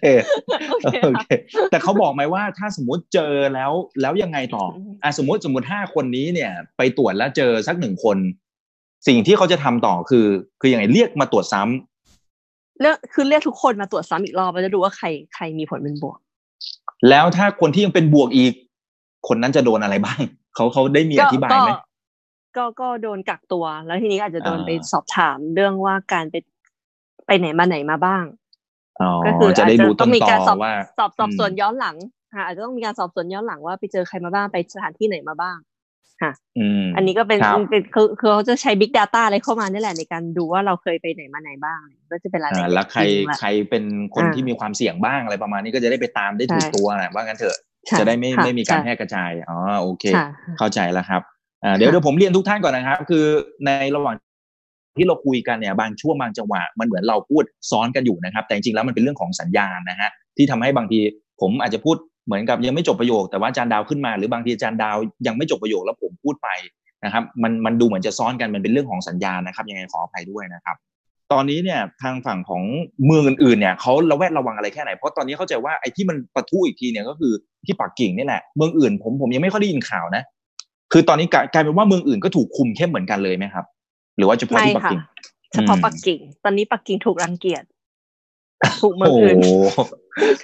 [0.71, 0.77] โอ
[1.21, 1.27] เค
[1.71, 4.65] แต่เขาบอกไหมว่าถ้าสมมติเจอแล้วแล้วยังไงต่อ
[5.03, 8.17] อะสมมติสมมติห้าคนนี้เนี่ย ไปตรวจแล้วเจอสักหนึ่งคน
[9.07, 10.27] สิ่งที่เขาจะทำต่อคือ
[10.61, 16.17] คือยังไงเรียกมาตรวจซ้ำเรียกคือเรียกทุกคนมาตรวจซ้ำอีกรอบเราจะดูว่าใครใครมีผลเป็นบวก
[17.09, 18.53] แล้วถ้าคนที่ยังเป็นบวกอีก
[19.27, 20.19] คนนั้นจะโดนอะไรบ้าง
[20.55, 21.71] เขาเขาได้มีอธิบายไหม
[22.57, 26.35] ก็ก็โดนกักตัว แล้วทีนี้อาจจะโดนไปสอบถามเรื่องว่าการไป
[27.27, 28.23] ไปไหนมาไหนมาบ้าง
[29.25, 31.95] ก็คืออาจจะต้องมีการสอบว่าสอบสอบสวนย้อนหลัง
[32.35, 35.57] ค่ะอาจจะต้องมีการสอบสวนย้อนหลังว่าไปเจอใครมาบ้างไปสถานที่ไหนมาบ้าง
[36.21, 43.83] ค่ะอืมอันนี้ก็เป็นครับเป็นคือคือเขาจะใช้ Big Data อะไรเข้ามานี่แหละในการดูว่าเราเคยไปไหนมาไหนบ้าง ก็จะเป็นรายละอ่าเอียดแล้วใครจงแหละใครเป็น
[44.15, 51.21] คนอ่าที่มีความเสี่ยงบ้างอะไรประมาณนี้ก็จะได้ไปตามได้ถูกใช่ตัวนะว่างั้นเถอะใช่ จะได้ไม่ค่ะไม่มีการใช่แพร่กระจายอ๋อโอเคค่ะเข้าใจแล้วครับ
[51.63, 53.25] อ่าเดี๋ยวค่ะเดี๋ยวผมเรียนทุกท่านก่อนนะครับ คือ
[53.65, 54.15] ในระหว่าง
[54.97, 60.99] ที่เราคุยกันเนี่ยบางช่วงบางจังหวะมันเหมือนเราพูดซ้อนกันอยู่นะครับ แต่จริงๆแล้วมันเป็นเรื่องของสัญญาณนะฮะที่ทำให้บางที
[61.41, 64.97] ผมอาจจะพูดเหมือนกับยังไม่จบประโยค แต่ว่าอาจารย์ดาวขึ้นมาหรือบางทีอาจารย์ดาว
[65.27, 66.49] ยังไม่จบประโยคแล้วผมพูดไป
[67.05, 70.75] นะครับ มันมันดูเหมือนจะซ้อนกันมันเป็นเรื่องของสัญญาณนะครับ ยังไงขออภัยด้วยนะครับ
[71.33, 72.63] ตอนนี้เนี่ยทางฝั่งของ
[73.05, 77.33] เมืองอื่นๆเนี่ยเขาระแวดระวังอะไรแค่ไหน เพราะตอนนี้เข้าใจว่าไอ้ที่มันปะทุอีกทีเนี่ยก็คือ
[77.65, 80.23] ที่ปักกิ่งนี่แหละเมืองอื่นผมผมยังไม่ค่อยได้ยินข่าวนะ
[80.91, 83.65] คือตอนนี้กลายกลายเป็นว่าเมืองอื่นก็ถูกคุมเข้มเหมือนกันเลยไหมครับ
[84.17, 85.01] หรือว่าเฉพาะไม่ที่ปักค่ะกิ่ง
[85.53, 87.63] เฉพาะอืมปักกิ่ง ตอนนี้ปักกิ่งถูกรังเกียจ
[88.81, 89.49] ถูกเมืองโอ้อื่นโห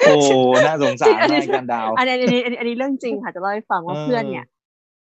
[0.08, 0.32] โอ้โห
[0.66, 4.46] น่าสงสารอันนี้มากอาจารย์ดาวอันนี้อันนี้อันนี้อันนี้เรื่องจริงค่ะจะเล่าให้ฟังว่าเออเพื่อนเนี่ย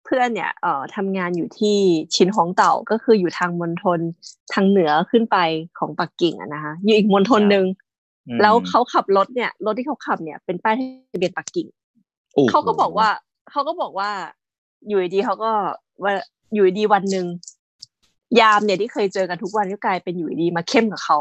[0.04, 1.76] เพื่อนเนี่ยเอ่อทำงานอยู่ที่
[2.14, 4.00] ชินฮงเต่าก็คืออยู่ทางมณฑล
[4.52, 5.36] ทางเหนือขึ้นไป
[5.78, 7.66] ของปักกิ่งอะนะคะอยู่อีกมณฑลหนึ่ง
[8.28, 10.74] อืมแล้วเขาขับรถเนี่ยรถที่เขาขับเนี่ยเป็นป้าย
[11.12, 11.66] ทะเบียนปักกิ่ง
[12.34, 13.08] โอ้โหเขาก็บอกว่า
[13.50, 14.10] เขาก็บอกว่า
[14.88, 15.50] อยู่ดีๆเขาก็
[16.02, 16.12] ว่า
[16.54, 17.26] อยู่ดีๆวันหนึ่ง
[18.40, 21.18] ยามเนี่ยที่เคยเจอกันทุกวันก็กลายเป็นอยู่ดีๆมาเข้มกับเขา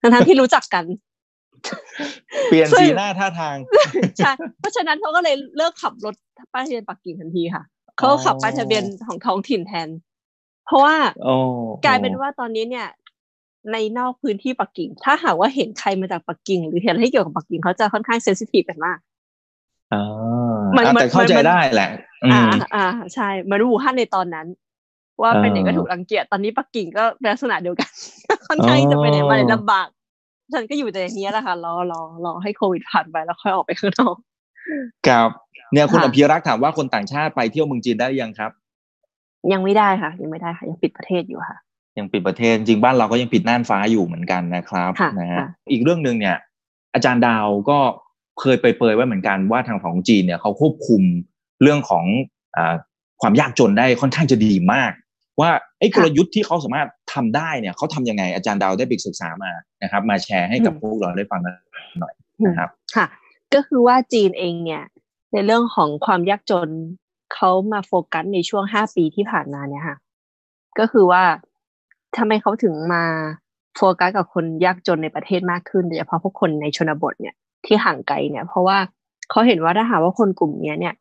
[0.00, 0.84] ทั้งๆที่รู้จักกัน
[2.48, 3.56] เปลี่ยนซึ่งสีหน้าท่าทาง
[4.18, 6.14] ใช่เพราะฉะนั้นเขาก็เลยเลิกขับรถ
[6.52, 7.64] ป้ายทะเบียนปักกิ่งทันทีค่ะ
[7.96, 9.88] เขาก็ขับป้ายทะเบียนของท้องถิ่นแทน
[10.66, 11.34] เพราะว่าโอ้
[11.84, 12.86] กลายเป็นว่าตอนนี้เนี่ย
[13.72, 18.98] ในนอกพื้นที่ปักกิ่ง ถ้าหากว่าเห็นใครมาจากปักกิ่ง หรือเห็นอะไรที่เกี่ยวกับปักกิ่งเขาจะค่อนข้างเซนซิทีฟกันมาก
[19.92, 20.02] อ่า
[20.76, 21.90] มันอะมันแต่เข้าใจมันได้แหละ
[22.24, 24.46] อือ่ามอ่า ใช่เหมือนวูฮั่นในตอนนั้น
[25.22, 27.90] ว่าเป็นไหนก็เออถูกรังเกียจตอนนี้ปักกิ่งก็เป็นลักษณะเดียวกัน
[28.48, 29.86] ค่อนข้างที่จะไปไหนมาไหนอ๋อลำบาก
[30.52, 34.16] ฉันก็อยู่แต่ในนี้แหละค่ะรอรอรอให้โควิดผ่านไปแล้วค่อยออกไปข้างนอก
[35.08, 35.28] ครับ
[35.72, 38.50] เนี่ยคุณค่ะอภิรักษ์ถามว่าคนต่างชาติไปเที่ยวเมืองจีนได้หรือยังครับ
[39.52, 41.58] ยังไม่ได้ค่ะ ยังไม่ได้ค่ะ ยังปิดประเทศอยู่ค่ะ
[41.98, 46.36] ยังปิดประเทศจริงบ้านเราก็ยังปิดน่านฟ้าอยู่เหมือนกันนะครับค่ะนะฮะค่ะอีกเรื่องหนึ่งเนี่ย
[46.94, 47.78] อาจารย์ดาวก็
[48.40, 51.02] เคยไปเปรยๆไว้เหมือนกันว่าทางของจีนเนี่ยเขาควบคุม
[51.62, 52.04] เรื่องของ
[52.56, 52.74] อา
[53.22, 54.92] ความยากจนได้ค่อนข้างจะดีมาก
[55.40, 61.54] ว่าไอ้กลยุทธ์ที่เขาสามารถทำได้เนี่ยเขาทำยังไงอาจารย์ดาวได้ไปศึกษามานะครับ มาแชร์ให้กับพวกเราได้ฟังกัน
[62.00, 62.14] หน่อย
[62.46, 63.06] นะครับค่ะ
[63.54, 64.82] ก็คือว่าจีนเองเนี่ย
[65.32, 66.68] ในเรื่องของความยากจน
[67.34, 69.96] เขามาโฟกัสในช่วงห้าปีที่ผ่านมาเนี่ยค่ะ
[70.78, 71.22] ก็คือว่า
[72.16, 73.04] ทำไมเขาถึงมา
[73.76, 77.34] โฟกัสกับคนยากจนในประเทศมากขึ้นโดยเฉพาะพวกคนในชนบทเนี่ย
[77.66, 78.78] ที่ห่างไกลเนี่ย เพราะว่า
[79.30, 80.94] เขาเห็นว่าถ้าหากว่าคนกลุ่มเนี้ยเนี่ย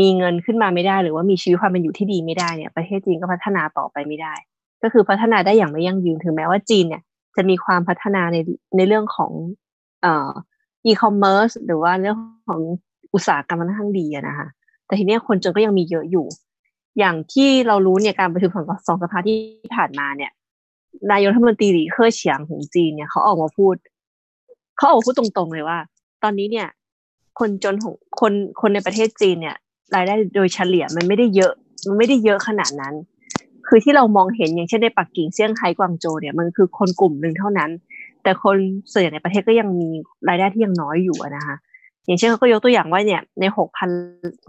[0.00, 4.34] มีเงินขึ้นมาไม่ได้หรือว่ามีชีวิตความเป็นอยู่ที่ดีไม่ได้เนี่ยประเทศจีนก็พัฒนาต่อไปไม่ได้
[4.82, 7.02] ก็คือพัฒนาได้อย่างไม่ยั่งยืนถึงแม้ว่าจีนเนี่ย
[7.36, 8.36] จะมีความพัฒนาใน
[8.76, 9.32] ในเรื่องของ
[10.02, 10.30] เอ่อ
[10.86, 12.60] อีคอมเมิร์ซหรือว่าเรื่องของ
[13.14, 14.48] อุตสาหกรรมมันค่อนข้างดีนะคะ
[14.86, 16.26] แต่ทีนี้คนจนก็ยังมีเยอะอยู่
[16.98, 19.36] อย่างที่เรารู้เนี่ยการประชุมของสองสภาที่
[19.76, 20.30] ผ่านมาเนี่ย
[21.10, 23.74] นายกรัฐมนตรีหลีเค่อเฉียงของจีนเนี่ยเขาออกมาพูด
[24.76, 25.78] เขาออกมาพูดตรงๆเลยว่า
[26.22, 26.68] ตอนนี้เนี่ย
[27.38, 29.56] คนจนของคนคนในประเทศจีนเนี่ย
[29.94, 31.52] รายได้โดยเฉลี่ยมันไม่ได้เยอะ
[31.86, 32.94] มันไม่ได้เยอะขนาดนั้น
[33.66, 37.70] คือที่เรามองเห็นอย่างเช่นในปักกิ่งเซี่ยงไฮ้กวางโจวเนี่ยมันคือคนกลุ่มหนึ่งเท่านั้น
[38.22, 38.56] แต่คน
[38.92, 39.88] ส่วนใหญ่ในประเทศก็ยังมี
[40.28, 41.56] รายได้ที่ยังน้อยอยู่อะนะคะ
[42.06, 43.90] อย่างเช่นเขาก็ยกตัวอย่างว่าเนี่ยในหกพัน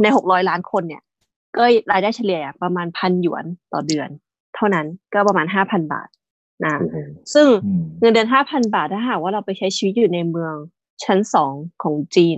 [0.01, 1.01] ในหกร้อยล้านคนเนี่ย
[1.57, 4.09] ก็รายได้เฉลี่ยประมาณพันหยวนต่อเดือน
[4.55, 6.07] เท่านั้นก็ประมาณห้าพันบาท
[6.63, 6.71] นะ
[7.33, 10.53] ซึ่งอืมเงินเดือนห้าพันบาทถ้าหากว่าเราไปใช้ชีวิตอยู่ในเมือง
[11.03, 12.37] ชั้นสองของจีน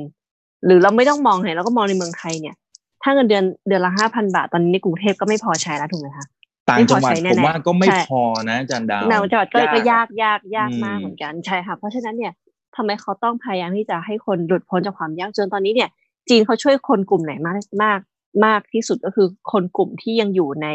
[0.66, 2.56] หรือเราไม่ต้องมองเห็นเราก็มองในเมืองไทยเนี่ย
[3.04, 6.26] ถ้าเงินเดือนเดือนละห้าพันบาท ตอนนี้ในกรุงเทพก็ไม่พอใช้แล้วถูกไหมคะ
[6.70, 12.34] ต่างจังหวัดไม่พอใช้แน่ผมๆว่าก็ไม่ใช่พอนะอาจารย์ดาวในจังหวัดก็ก็ยากยากยากอืมมากเหมือนกันใช่ค่ะเพราะฉะนั้นเนี่ย
[12.76, 15.90] ทำไมเขาต้องพยายามที่จะให้คนหลุดพ้นจากความยากจนตอนนี้เนี่ย
[16.30, 18.00] จีนเขาช่วยคนกลุ่มไหนมากมาก
[18.46, 20.68] มากที่สุดก็คือคนกลุ่มที่ยังอยู่ใน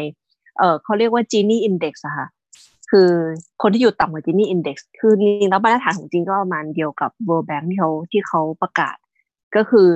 [0.57, 2.27] เออเขาเรียกว่า Gini Index อะค่ะ
[2.91, 3.09] คือ
[3.61, 8.95] คนที่อยู่ต่ำกว่า Gini Index คือจริงๆแล้วมาตรฐานของจีนก็ประมาณเดียวกับ World Bank ที่เขาที่เขาประกาศ
[9.55, 9.89] ก็คือ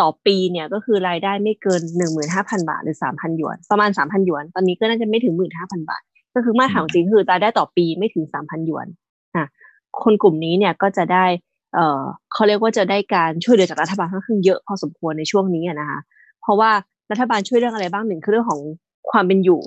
[0.00, 6.02] ต่อปีเนี่ยก็คือรายได้ไม่เกินหนึ่งหมื่นห้าพันบาทหรือสามพันหยวน ประมาณสามพันหยวน ตอนนี้ก็น่าจะไม่ถึงหมื่นห้าพันบาท
[6.34, 8.86] ก็คือมาตรฐานของจีนคือรายได้ต่อปีไม่ถึงสามพันหยวน
[9.36, 9.46] อะ
[10.02, 11.24] คนกลุ่มนี้เนี่ยก็จะได้
[11.74, 12.02] เอ่อ
[12.32, 16.00] เขาเรียกว่าจะได้การช่วยเหลือจากรัฐบาลค่อนข้างเยอะพอสมควรในช่วงนี้นะคะ
[16.42, 16.70] เพราะว่า
[17.10, 18.60] รัฐบาลช่วยเรื่องอะไรบ้างหนึ่งคือเรื่องของ
[19.10, 19.60] ความเป็นอยู่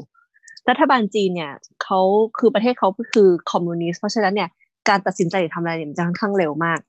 [0.70, 1.52] รัฐบาลจีนเนี่ย
[1.84, 2.00] เขา
[2.38, 4.50] คือประเทศเขาก็คือคอมมิวนิสต์เพราะฉะนั้นเนี่ย
[4.90, 6.80] การตัดสินใจหรือทำอะไรเนี่ยมันจะค่อนข้างเร็วมาก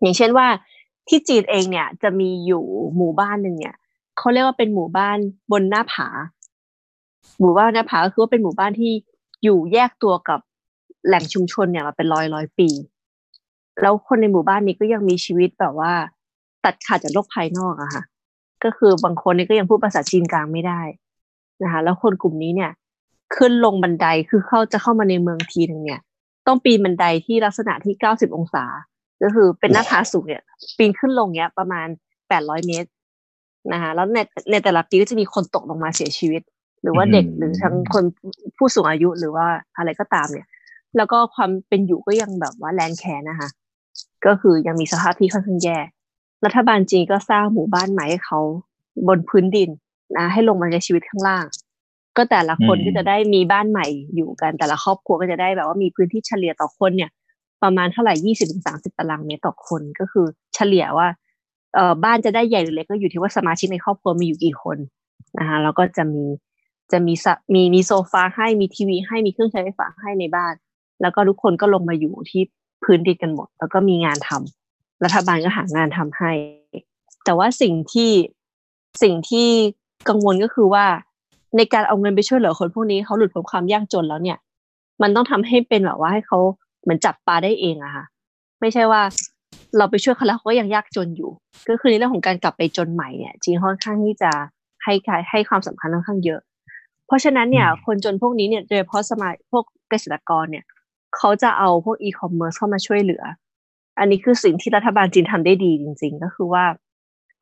[0.00, 0.46] อย่างเช่นว่า
[1.08, 2.64] ที่จีนเองเนี่ยจะมีอยู่
[2.96, 3.76] หมู่บ้านหนึ่งเนี่ย
[4.18, 5.16] เขาเรียกว่าเป็นหมู่บ้าน
[5.52, 6.08] บนหน้าผา
[7.40, 8.92] หมู่บ้านหน้าผาก็คือว่าเป็นหมู่บ้านที่
[9.44, 10.40] อยู่แยกตัวกับ
[11.06, 12.68] แหล่งชุมชนเนี่ยมาเป็นร้อยร้อยปี
[13.82, 15.92] แล้วคนในหมู่บ้านนี้ก็ยังมีชีวิตแบบว่า
[16.64, 18.02] ตัดขาดจากโลกภายนอกอะค่ะ
[18.64, 20.80] ก็คือบางคนนี่ก็ยังพูดภาษาจีนกลางไม่ได้
[21.62, 22.70] นะคะ แล้วคนกลุ่มนี้เนี่ย
[23.36, 26.00] ขึ้นลงบันไดคือเขาจะเข้ามาในเมืองทีหนึ่งเนี่ย
[26.46, 28.64] ต้องปีนบันไดที่ลักษณะที่เก้าสิบองศา
[29.22, 30.42] ก็คือเป็นหน้าผาสูงเนี่ย
[30.76, 31.86] ปีนขึ้นลงเนี้ยประมาณ
[32.28, 32.90] แปดร้อยเมตร
[33.72, 34.18] นะคะแล้วใน
[34.50, 36.42] ในแต่ละปีก็จะมีคนตกลงมาเสียชีวิต
[36.82, 38.04] หรือว่าเด็กหรือทั้งคน
[38.56, 40.46] ผู้สูงอายุหรือว่าอะไรก็ตามเนี่ย
[40.96, 43.48] แล้วก็ความเป็นอยู่ก็ยังแบบว่าแร้นแค้นนะคะ
[44.26, 45.78] ก็คือยังมีสภาพที่ค่อนข้างแย่
[46.44, 48.40] รัฐบาลจีนก็สร้างหมู่บ้านใหม่ให้เขา
[49.08, 49.70] บนพื้นดิน
[50.16, 51.44] นะให้ลงมาในชีวิตข้างล่าง
[52.16, 57.10] ก็แต่ละคนก็จะได้มีบ้านใหม่อยู่กันแต่ละครอบครัวก็จะได้แบบว่ามีพื้นที่เฉลี่ยต่อคนเนี่ย
[57.62, 61.08] ประมาณเท่าไหร่ยี่สิบถึงสามสิบตารางเมตรต่อคนก็คือ เฉลี่ยว่า
[61.74, 64.78] เอ่อบ้านจะได้ใหญ่หรือเล็กก็อยู่ที่ว่าสมาชิกในครอบครัวมีอยู่กี่คน
[65.38, 66.24] นะคะแล้วก็จะมี
[66.92, 67.14] จะมี
[67.54, 70.54] มีมีโซฟาให้มีทีวีให้มีเครื่องใช้ไฟฟ้าให้ในบ้าน
[71.00, 72.42] แล้วก็ทุกคนก็ลงมาอยู่ที่
[72.84, 76.32] พื้นดินกันหมด แล้วก็มีงานทำรัฐบาลก็หางานทำให้
[77.24, 78.10] แต่ว่าสิ่งที่
[79.02, 79.48] สิ่งที่
[80.08, 80.84] กังวลก็คือว่า
[81.56, 84.38] ในการเอาเงินไปช่วยเหลือคนพวกนี้เขาหลุดพ้นความยากจนแล้วเนี่ย
[85.02, 86.38] มันต้องทำให้เป็นแบบว่าให้เขา
[86.82, 88.04] เหมือนจับปลาได้เองอะค่ะ
[88.60, 89.02] ไม่ใช่ว่า
[89.78, 91.30] เราไปช่วยเขาแล้วเขาก็ยังยากจนอยู่
[91.68, 94.30] ก็คือในเรื่องของการกลับไปจนใหม่เนี่ยจีนค่อนข้างที่จะ
[94.82, 94.94] ให้
[95.30, 96.40] ให้ความสำคัญค่อนข้างเยอะ
[97.06, 100.64] เพราะฉะนั้นเนี่ย คนจนพวกนี้เนี่ยโดยเฉพาะสมัยพวกเกษตรกรเนี่ย
[101.16, 103.22] เขาจะเอาพวกอีคอมเมิร์ซเข้ามาช่วยเหลือ
[103.98, 106.64] อันนี้คือสิ่งที่รัฐบาลจีนทำได้ดีจริง ๆ ก็คือว่า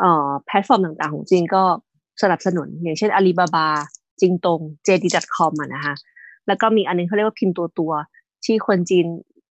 [0.00, 1.62] เอ่อแพลตฟอร์มต่างๆ ของจีนก็
[2.22, 3.68] สนับสนุน อย่างเช่นอาลีบาบา
[4.20, 5.94] จิงตง JD.com อะนะคะ
[6.46, 7.92] แล้วก็มีอันนึงเขาเรียกว่าพิมพ์ตัวตัว
[8.44, 9.07] ที่คนจีน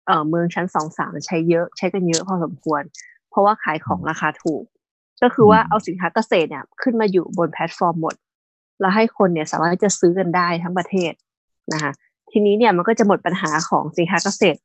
[0.06, 2.82] เอ่อเมืองชั้นสองสามใช้เยอะใช้กันเยอะพอสมควร
[3.30, 4.64] เพราะว่าขายของราคาถูก
[5.22, 8.16] ก็คือว่าเอาสินค้าเกษตรเนี่ยขึ้นมาอยู่บนแพลตฟอร์มหมด
[8.80, 11.12] แล้วให้คนเนี่ยสามารถจะซื้อกันได้ทั้งประเทศ
[11.74, 11.92] นะคะ
[12.32, 14.60] ทีนี้เนี่ยมันก็จะหมดปัญหาของสินค้าเกษตร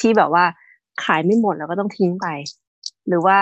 [0.00, 0.44] ที่แบบว่า
[1.04, 2.26] ขายไม่หมดแล้วก็ต้องทิ้งไป
[3.08, 3.38] หรือว่า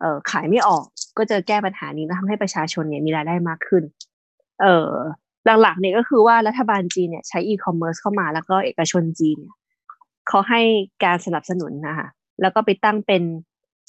[0.00, 0.84] เออขายไม่ออก
[1.18, 3.82] ก็จะแก้ปัญหานี้แล้วทำให้ประชาชนเนี่ยมีรายได้มากขึ้น
[4.62, 4.90] เออ
[5.62, 9.54] หลักๆเนี่ยก็คือว่ารัฐบาลจีนเนี่ยใช้อีคอมเมิร์ซเข้ามาแล้วก็เอกชนจีนเนี่ย
[10.28, 10.60] เขาให้
[11.04, 12.08] การสนับสนุนนะคะ
[12.40, 13.22] แล้วก็ไปตั้งเป็น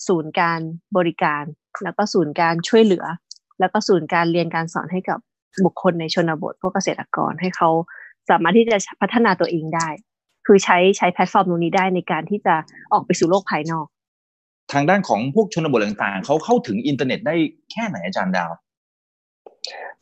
[0.07, 0.59] ศูนย์การ
[0.97, 1.43] บริการ
[1.83, 3.05] แล้วก็ศูนย์การช่วยเหลือ
[3.59, 5.19] แล้วก็ศูนย์การเรียนการสอนให้กับ
[5.65, 7.69] บุคคลในชนบทพวกเกษตรกรให้เขา
[8.29, 9.87] สามารถที่จะพัฒนาตัวเองได้
[10.45, 12.55] คือใช้ใช้แพลตฟอร์มตรงนี้ได้ในการที่จะ
[12.93, 13.87] ออกไปสู่โลกภายนอก
[14.73, 17.35] ทางด้านของพวกชนบทต่างๆ เขาเข้าถึงอินเทอร์เน็ตได้
[17.71, 18.51] แค่ไหนอาจารย์ดาว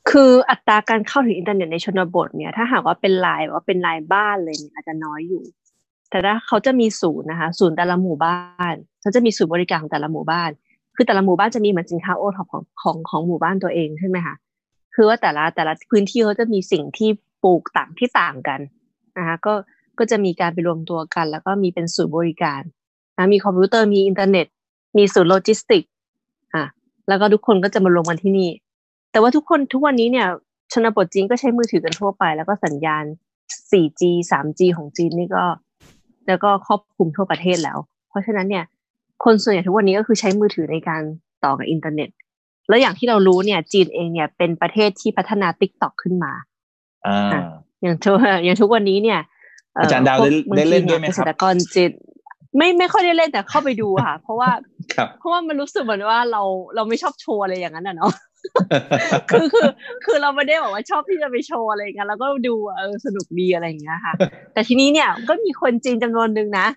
[0.09, 5.43] คืออัตราการเข้าถึงอินเทอร์เน็ตในชนบทเนี่ย ถ้าหากว่าเป็นรายว่าเป็นรายบ้านเลยอาจจะน้อยอยู่
[6.11, 10.49] แต่ถ้าเขาจะมีศูนย์นะคะศูนย์แต่ละหมู่บ้านเขาจะมีศูนย์บริการของแต่ละหมู่บ้าน
[10.95, 14.35] คือแต่ละหมู่บ้านจะมีเหมือนสินค้าโอท็อปของของของหมู่บ้านตัวเองใช่ไหมคะ
[14.95, 17.09] คือว่าแต่ละแต่ละพื้นที่เขาจะมีสิ่งที่
[17.43, 18.59] ปลูกต่างที่ต่างกัน
[19.17, 19.53] นะคะก็
[19.99, 22.61] ก็จะมีการไปรวมตัวกัน แล้วก็มีเป็นศูนย์บริการ
[23.17, 24.47] นะมีคอมพิวเตอร์มีอินเทอร์เน็ต
[24.97, 25.83] มีศูนย์โลจิสติก
[26.55, 26.63] อะ
[27.07, 28.49] แล้วก็ทุกคนก็จะมารวมกันที่นี่
[29.11, 30.27] แต่ว่าทุกคนทุกวันนี้เนี่ย
[30.71, 33.03] ชนบทจีนก็ใช้มือถือกันทั่วไป แล้วก็สัญญาณ
[33.69, 35.43] 4G 3G ของจีนนี่ก็
[36.27, 37.77] แล้วก็ครอบคลุมทั่วประเทศแล้ว
[38.09, 38.63] เพราะฉะนั้นเนี่ย
[39.23, 41.01] คนส่วนใหญ่ทุกวันนี้ก็คือใช้มือถือในการ
[41.43, 42.09] ต่อกับอินเทอร์เน็ต
[42.69, 46.33] แล้วอย่างที่เรารู้เนี่ย จีนเองเนี่ยเป็นประเทศที่พัฒนา TikTok ขึ้นมา
[47.07, 47.41] อ่า
[47.81, 49.19] อย่างทุกอย่างทุกวันนี้เนี่ย
[49.77, 50.17] อาจารย์ดาว
[50.57, 51.91] ได้เล่นด้วยไหมครับเกษตรกรจีน
[52.57, 54.49] ไม่ไม่ค่อยได้เล่นแต่เข้าไปดูค่ะ เพราะว่า
[55.19, 56.41] เพราะว่ามันรู้สึกเหมือนว่าเรา
[56.75, 58.13] เราไม่ชอบโชว์อะไรอย่างนั้นอะเนาะ
[59.31, 59.69] คือคือ
[60.05, 64.13] คือเราไม่ได้บอกว่าชอบที่จะไปโชว์อะไรกันแล้วก็ดูเออสนุกดีอะไรอย่างเงี้ยค่ะ
[64.53, 66.67] แต่ทีนี้เนี่ยก็มีคนจีนจำนวนหนึ่งนะ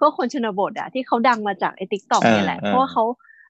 [0.00, 3.04] ก็คนชนบทอะที่เขาดังมาจากไอ้ทิกตอกนี่แหละเพราะว่าเขา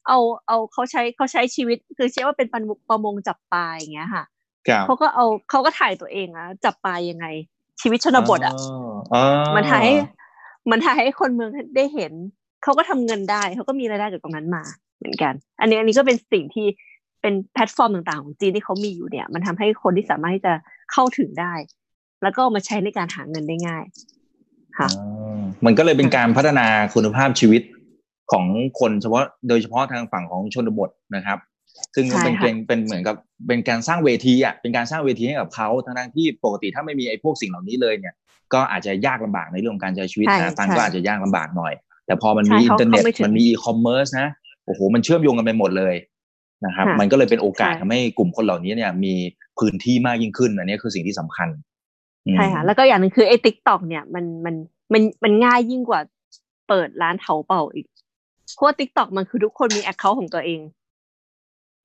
[0.09, 4.25] เอาเอาเขาใช้เขาใช้ชีวิตคือเชื่อว่าเป็นปันประมงจับปลาอย่างเงี้ยค่ะ
[4.87, 7.27] เขาก็เอาเขาก็ถ่ายตัวเองอะจับปลายังไง
[7.81, 8.55] ชีวิตชนบทอะ
[9.57, 9.87] มันถ่าย
[10.71, 12.13] มันถ่ายให้คนเมืองได้เห็น
[12.63, 14.63] เขาก็ทำเงินได้เขาก็มีรายได้จากตรงนั้นมา
[14.99, 16.67] เหมือนกัน อันนี้อันนี้ก็เป็นสิ่งที่
[17.27, 20.55] เป็นแพลตฟอร์มต่างๆ ของจีนที่เขามีอยู่เนี่ย มันทำให้คนที่สามารถที่จะ
[20.93, 21.55] เข้าถึงได้
[22.23, 23.85] แล้วก็มาใช้ในการหาเงินได้ง่าย
[24.79, 24.89] ค่ะ
[25.65, 27.63] มันก็เลยเป็นการพัฒนาคุณภาพชีวิต
[28.33, 28.45] ของ
[28.81, 31.39] คนเฉพาะโดยเฉพาะทางฝั่งของชนบทนะครับ
[31.95, 38.15] ซึ่งเป็นเป็นเป็นเหมือนกับเป็นการสร้างเวทีอะเป็นการสร้างเวทีให้กับเขาทั้งที่ปกติถ้าไม่มีไอ้พวกสิ่งเหล่านี้เลยเนี่ย
[38.55, 41.73] ก็อาจจะยากลำบากในเรื่องการใช้ชีวิตนะตังก็อาจจะยากลำบากหน่อย
[42.07, 44.29] แต่พอมันมีอินเทอร์เน็ตมันมีอีคอมเมิร์ซนะ
[44.67, 45.95] โอ้โหมันเชื่อมโยงกันไปหมดเลย
[46.67, 49.15] นะครับ มันก็เลยเป็นโอกาสทำให้กลุ่มคนเหล่านี้เนี่ย มี
[49.59, 51.49] พื้นที่มากยิ่งขึ้น อันนี้คือสิ่งที่สำคัญ
[52.37, 54.55] ใช่ค่ะ แล้วก็อย่างหนึ่งคือไอ้ TikTok เนี่ยมันมัน
[54.93, 56.01] มันมันง่ายยิ่งกว่า
[56.69, 57.87] เปิดร้านเถาเป่าอีก
[58.55, 60.61] เพราะว่า TikTok มันคือทุกคนมี account ของตัวเอง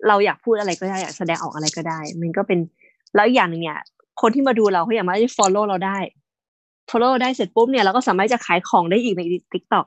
[0.07, 2.59] เราอยากพูดอะไรก็ได้อยากแสดงออกอะไรก็ได้ มันก็เป็น
[3.15, 3.79] แล้วอย่างหนึ่งเนี่ย
[4.21, 5.97] คนที่มาดูเราเขาอยากมาที่ follow เราได้
[6.89, 9.21] follow ได้เสร็จปุ๊บเนี่ยเราก็สามารถจะขายของได้อีกใน
[9.53, 9.85] TikTok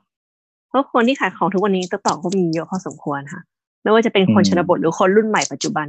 [0.69, 3.41] เพราะคนที่ขายของทุกวันนี้ TikTok ก็มีเยอะพอสมควรค่ะ
[3.85, 5.87] ไม่ว่าจะเป็นคนอืมชนบทหรือคนรุ่นใหม่ปัจจุบัน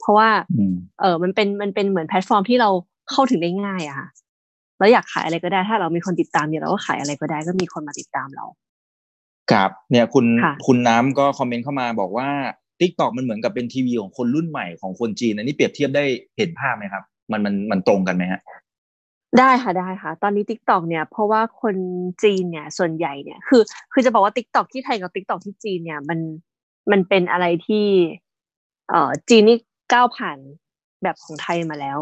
[0.00, 0.28] เพราะว่า
[0.58, 2.70] อืมเออมันเป็นมันเป็นเหมือนแพลตฟอร์มที่เรา
[3.10, 4.08] เข้าถึงได้ง่ายอะค่ะ
[4.78, 8.44] เราอยากขายอะไรก็ได้ ถ้าเรามีคนติดตามเนี่ยเราก็ขายอะไรก็ได้ก็มีคนมาติดตามเรา
[9.52, 12.28] ครับเนี่ยคุณค่ะคุณน้ำก็ comment เข้ามาบอกว่า
[12.80, 16.04] TikTok มันเหมือนกับเป็นทีวีของคนรุ่นใหม่ของคนจีนอันนี้เปรียบเทียบได้
[16.36, 18.40] เห็นภาพไหมครับ มันมันมันตรงกันไหมฮะ
[19.38, 21.76] ได้ค่ะได้ค่ะ ตอนนี้ t ิ k t o k เนี่ยเพราะว่าคน
[22.22, 26.18] จีนเนี่ยส่วนใหญ่เนี่ยคือ คือจะบอกว่า t ิ k t o k ที่ไทยกับ t ิ k t o k ที่จีนเนี่ยมัน
[26.90, 27.86] มันเป็นอะไรที่
[28.88, 29.58] เอ่อจีนนี่
[29.92, 30.38] ก้าวผ่าน
[31.02, 31.98] แบบของไทยมาแล้ว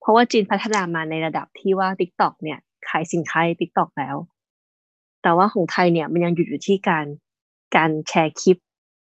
[0.00, 2.58] เพราะว่าจีนพัฒนามาในระดับที่ว่า t ิ k t o k เนี่ย
[2.88, 4.16] ขายสินค้าใน t ิ k t o k แล้ว
[5.22, 7.06] แต่ว่าของไทยเนี่ยมันยังหยุดอยู่ที่การ
[7.76, 8.56] การแชร์คลิป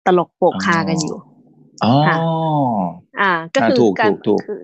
[0.07, 1.19] ตลกโปกฮากันอยู่
[1.85, 2.17] อ๋อค่ะ
[3.21, 4.59] อ่า ก็คืออ่าถูกการถูกถูกคือ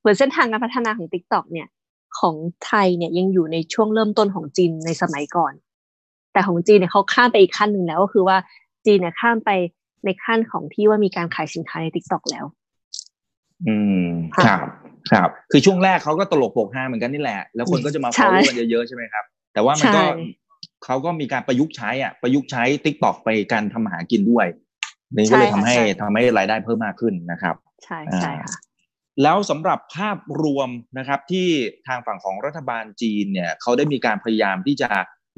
[0.00, 1.68] เหมือนเส้นทางการพัฒนาของ t ิ k t o k เนี่ย
[2.18, 5.52] ของไทยเนี่ยยังอยู่ในช่วงเริ่มต้นของจีนในสมัยก่อน
[6.32, 8.36] แต่ของจีนเนี่ยเขาข้ามไปอีกขั้นหนึ่งแล้วก็คือว่า
[8.86, 9.50] จีนเนี่ยข้ามไป
[10.04, 12.44] ในขั้นของที่ว่ามีการขายสินค้าใน t ิ k t o k แล้ว
[13.66, 14.06] อืม
[14.36, 14.68] ค่ะครับ
[15.10, 20.08] ครับ คือช่วงแรกเขาก็ตลกโปกฮาเหมือนกันนี่แหละ แล้วคนก็จะมาใช่ follow กันเยอะๆใช่ไหมครับ แต่ว่ามันก็ใช่
[20.84, 24.46] เขาก็มีการประยุกต์ใช้อะ ประยุกต์ใช้ t ิ k t o k ไปการทำอาหากินด้วย
[25.14, 27.54] นี่ก็เลยทำให้ทำให้รายได้เพิ่มมากขึ้นนะครับ
[27.84, 28.52] ใช่ใช่ค่ะ
[29.22, 31.48] แล้วสำหรับภาพรวมนะครับที่
[31.86, 34.88] ทางฝั่งของรัฐบาลจีนเนี่ยเขาได้มีการพยายามที่จะ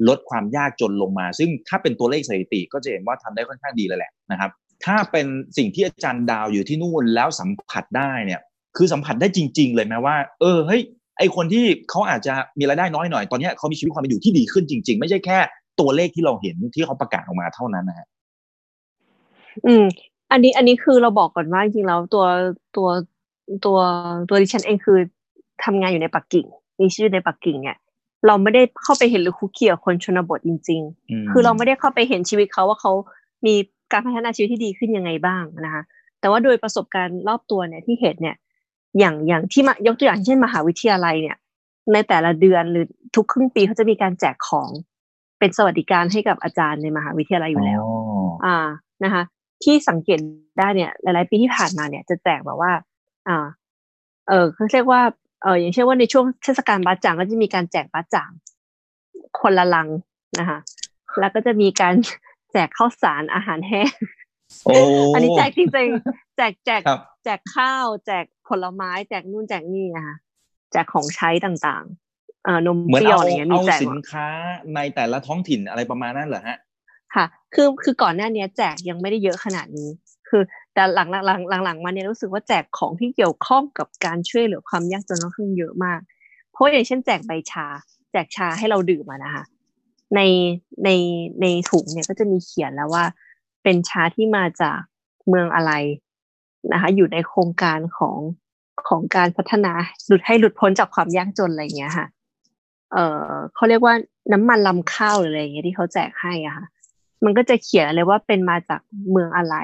[0.07, 4.51] ลดความยากจนลงมา ซึ่งถ้าเป็นตัวเลขสถิติก็จะเห็นว่าทำได้ค่อนข้างดีเลยแหละนะครับ
[4.85, 8.41] ถ้าเป็นสิ่งที่อาจารย์ดาวอยู่ที่นู่นแล้วสัมผัสได้เนี่ย
[8.77, 10.81] คือสัมผัสได้จริง ๆ เลยไหมว่า เออเฮ้ย
[11.17, 15.37] ไอคนที่เขาอาจจะมีรายได้น้อยหน่อยตอนนี้เขามีชีวิตความเป็นอยู่ที่ดีขึ้นจริง ๆ ไม่ใช่แค่
[15.79, 18.07] ตัวเลขที่เราเห็นที่เขาประกาศออกมาเท่านั้นนะฮะ
[19.65, 19.85] อืม
[20.31, 22.25] อันนี้อันนี้คือเราบอกก่อนว่าจริงๆแล้วตัว
[22.77, 22.87] ตัว
[23.65, 23.79] ตัว
[24.29, 24.97] ตัวดิฉันเองคือ
[25.63, 26.45] ทำงานอยู่ในปักกิ่ง
[26.81, 27.77] มีชื่อในปักกิ่งเนี่ย
[28.27, 30.81] เราไม่ได้เข้าไปเห็นหรือคุกคีกับคนชนบทจริง
[31.23, 32.91] มๆคือเราไม่ได้เข้าไปเห็นชีวิตเขาว่าเขา
[33.45, 33.55] มี
[33.91, 35.83] การพัฒนาชีวิตที่ดีขึ้นยังไงบ้างนะคะ
[36.19, 38.35] แต่ว่าโดยประสบการณ์รอบตัวเนี่ยที่เห็นเนี่ย
[38.99, 41.37] อย่างอย่างที่มายกตัวอย่างเช่นมหาวิทยาลัยเนี่ย
[41.93, 44.69] ในแต่ละเดือนหรือทุกครึ่งปีเขาจะมีการแจกของ
[45.39, 48.57] เป็นสวัสดิการให้กับอาจารย์ในมหาวิทยาลัยอยู่แล้วอ๋ออ่า
[49.03, 49.23] นะคะ
[49.63, 50.19] ที่สังเกต
[50.59, 52.71] ได้เนี่ย หลาย ๆ ปีที่ผ่านมาเนี่ยจะแจกแบบว่า
[53.27, 53.45] อ่า
[54.29, 55.01] เออเขาเรียกว่า
[55.43, 58.31] เอออย่างเช่นว่าในช่วงเทศกาลบาจ่างก็จะมีการแจกบาจ่าง
[59.39, 59.87] คนละลัง
[60.39, 60.59] นะคะ
[61.19, 61.95] แล้วก็จะมีการ
[62.51, 63.91] แจกข้าวสารอาหารแห้ง
[64.65, 64.75] โอ้
[65.13, 70.15] อันนี้แจกจริงๆแจกแจกครับแจกข้าว แจกผลไม้ แจกนู่นแจกนี่นะคะ
[70.71, 74.27] แจกของใช้ต่างๆเอ่อนมเหมือนเปรี้ยวเอาอะไรเงี้ยมีเอาแจกสิหมนดค้า
[74.75, 76.57] ในแต่ละท้องถิ่นอะไรประมาณนั้นเหรอฮะ
[77.15, 79.89] ค่ะ คือคือก่อนหน้าเนี้ยแจกยังไม่ได้เยอะขนาดนี้
[80.29, 85.99] คือแต่หลังหลังหลังหลังมาเนี่ยรู้สึกว่าแจกของที่เกี่ยวข้องกับการช่วยเหลือความยากจนค่อนข้างเยอะมาก
[86.51, 87.65] เพราะอย่างเช่นแจกใบชา
[88.11, 89.43] แจกชาให้เราดื่มอะนะคะ
[90.15, 90.21] ใน
[90.83, 90.89] ใน
[91.41, 93.05] ในถุงเนี่ยก็จะมีเขียนแล้วว่า
[93.63, 94.79] เป็นชาที่มาจาก
[95.27, 95.71] เมืองอะไร
[96.73, 98.17] นะคะอยู่ในโครงการของ
[98.87, 99.73] ของการพัฒนา
[100.07, 102.07] หลุดให้หลุดพ้นจากความยากจนอะไรอย่างเงี้ยค่ะ
[102.93, 103.93] เออเขาเรียกว่า
[104.33, 106.65] น้ำมันลำข้าวหรืออะไรอย่างเงี้ยที่เขาแจกให้อะค่ะ
[107.23, 109.55] มันก็จะเขียนเลยว่าเป็นมาจากเมืองอะไร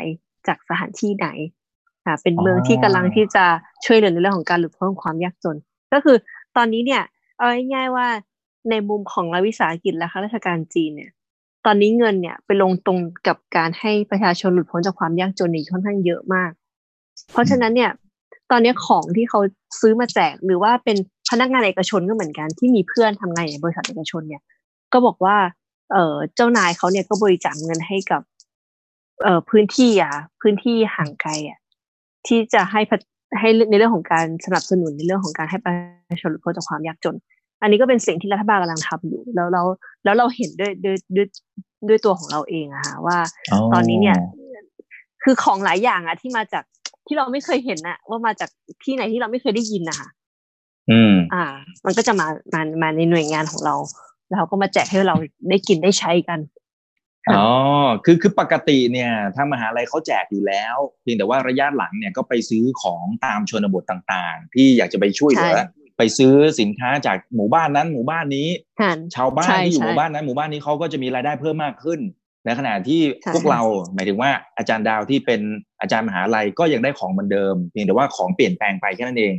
[0.48, 1.28] จากสถานที่ไหน
[2.06, 3.46] อ่าเป็นเมืองที่กำลังที่จะ
[3.86, 5.58] ช่วยเหลือในเรื่องของการหลุดพ้นความยากจน
[5.94, 6.18] ก็คือ
[6.58, 7.04] ตอนนี้เนี่ย
[7.38, 8.08] เอาง่ายๆว่า
[8.70, 11.12] ในมุมของรัฐวิสาหกิจและข้าราชการจีนเนี่ย
[11.66, 16.52] ตอนนี้เงินเนี่ยไปลงตรงกับการให้ประชาชนหลุดพ้นจากความยากจนนี่ค่อนข้างเยอะมาก
[17.32, 17.92] เพราะฉะนั้นเนี่ย
[18.52, 19.40] ตอนนี้ของที่เขา
[19.80, 20.98] ซื้อมาแจกหรือว่าเป็น
[21.30, 24.42] พนักงานเอกชนก็เหมือนกันที่มีเพื่อนทำงานในบริษัทเอกชนเนี่ย
[24.94, 25.38] ก็บอกว่า
[25.92, 28.22] เออเจ้านายเขาเนี่ยก็บริจาคเงินให้กับ
[29.24, 31.60] เอ่อพื้นที่อะ พื้นที่ห่างไกลอะ
[32.28, 33.02] ที่จะให้พัฒ
[33.40, 35.74] ให้ในเรื่องของการสนับสนุนในเรื่องของการให้ประ
[36.10, 37.16] ชาชนหลุดพ้นจากความยากจน
[37.62, 39.62] อันนี้ก็เป็นสิ่งที่รัฐบาลกำลังทำอยู่ แล้วเรา
[40.04, 41.28] แล้วเราเห็นด้วยด้วยด้วย
[41.88, 43.18] ด้วยตัวของเราเองอะค่ะว่า
[43.74, 44.18] ตอนนี้เนี่ย
[45.24, 46.64] คือของหลายอย่างอะที่มาจาก
[47.08, 48.50] ที่เราไม่เคยเห็นอะว่ามาจาก
[48.84, 50.08] ที่ไหนที่เราไม่เคยได้ยินนะคะ
[50.92, 51.44] อืม อ่า
[51.86, 53.76] มันก็จะมามามาในหน่วยงานของเรา
[54.28, 55.16] แล้วเขาก็มาแจกให้เรา
[55.50, 56.55] ได้กินได้ใช้กันค่ะ
[57.30, 57.46] อ๋อ
[58.06, 68.48] คือคือปกติเนี่ยทางมหาลัยเขาแจกอยู่แล้วเพียงแต่ว่าระยะหลังเนี่ยก็ไปซื้อของตามชนบทต่างๆ ที่อยากจะไปช่วยเหลือใช่ไปซื้อสินค้าจากหมู่บ้านนั้นหมู่บ้านนี้
[68.82, 72.00] ค่ะชาวบ้านใช่ที่อยู่ใช่หมู่บ้านนั้นหมู่บ้านนี้เขาก็จะมีรายได้เพิ่มมากขึ้น
[72.46, 73.62] ในขณะที่ใช่พวกเรา
[73.94, 75.42] หมายถึงว่าอาจารย์ดาวที่เป็น
[75.82, 79.34] อาจารย์มหาลัยก็ยังได้ของเหมือนเดิมเพียงแต่ว่าของเปลี่ยนแปลงไปแค่นั้นเอง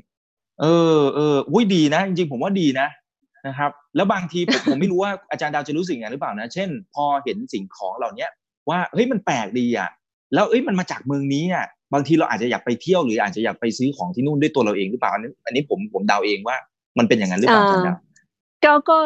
[0.61, 0.67] เอ
[0.99, 2.89] อเอออุ้ยดีนะ จริงๆผมว่าดีนะ
[3.47, 8.31] นะครับ แล้วบางทีผมผมไม่รู้ว่าอาจารย์ดาวจะรู้สึกอย่างนั้นหรือเปล่านะ เช่น พอเห็นสิ่งของเหล่าเนี้ย
[8.69, 9.91] ว่าเฮ้ยมันแปลกดีอะ
[10.35, 16.57] แล้วเอ้ยมันมาจากเมืองนี้อะบางทีเราอาจจะอยากไปเที่ยวหรืออาจจะอยากไปซื้อของที่นู่นด้วยตัวเราเองหรือเปล่าอันนี้อันนี้ผมผมเดาเองว่า
[16.99, 17.97] มันเป็นอย่างนั้นหรือเปล่าอาจารย์ดาว
[18.65, 18.99] ก็ก็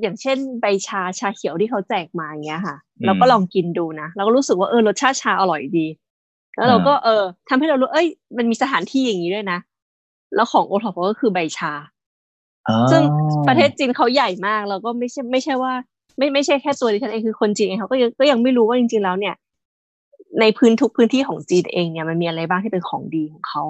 [0.00, 5.86] อย่างเช่นใบชาชาเขียวที่เขาแจกมาอย่างเงี้ยค่ะอืมเราก็ลองกินดูนะเราก็รู้สึกว่าเออรสชาติชาอร่อยดี
[6.56, 9.58] แล้วเราก็เออทำให้เรารู้เอ้ยมันมีสถานที่อย่างนี้ด้วยนะ
[10.34, 11.72] แล้วของโอท็อปก็คือใบชา
[12.90, 13.02] ซึ่ง
[13.48, 15.72] ประเทศจีนเขาใหญ่มากแล้วก็ไม่ใช่ไม่ใช่ว่า
[16.18, 19.34] ไม่ไม่ใช่แค่ตัวดิฉันเองคือคนจีนเองเขาก็ยังก็ยังไม่รู้ว่าจริงๆแล้วเนี่ย
[20.40, 23.62] ในพื้นทุกพื้นที่ของจีนเองเนี่ยมันมีอะไรบ้างที่เป็นของดีของเขา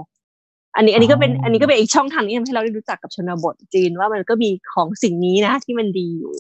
[0.77, 6.35] อันนี้อันนี้ก็เป็นอันนี้ก็เป็นอีกช่องทางที่ทำให้เราได้รู้จักกับชนบทจีนว่ามันก็มีของสิ่งนี้นะ ที่มันดีอยู่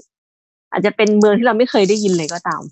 [0.72, 2.62] อาจจะเป็นเมืองที่เราไม่เคยได้ยินเลยก็ตาม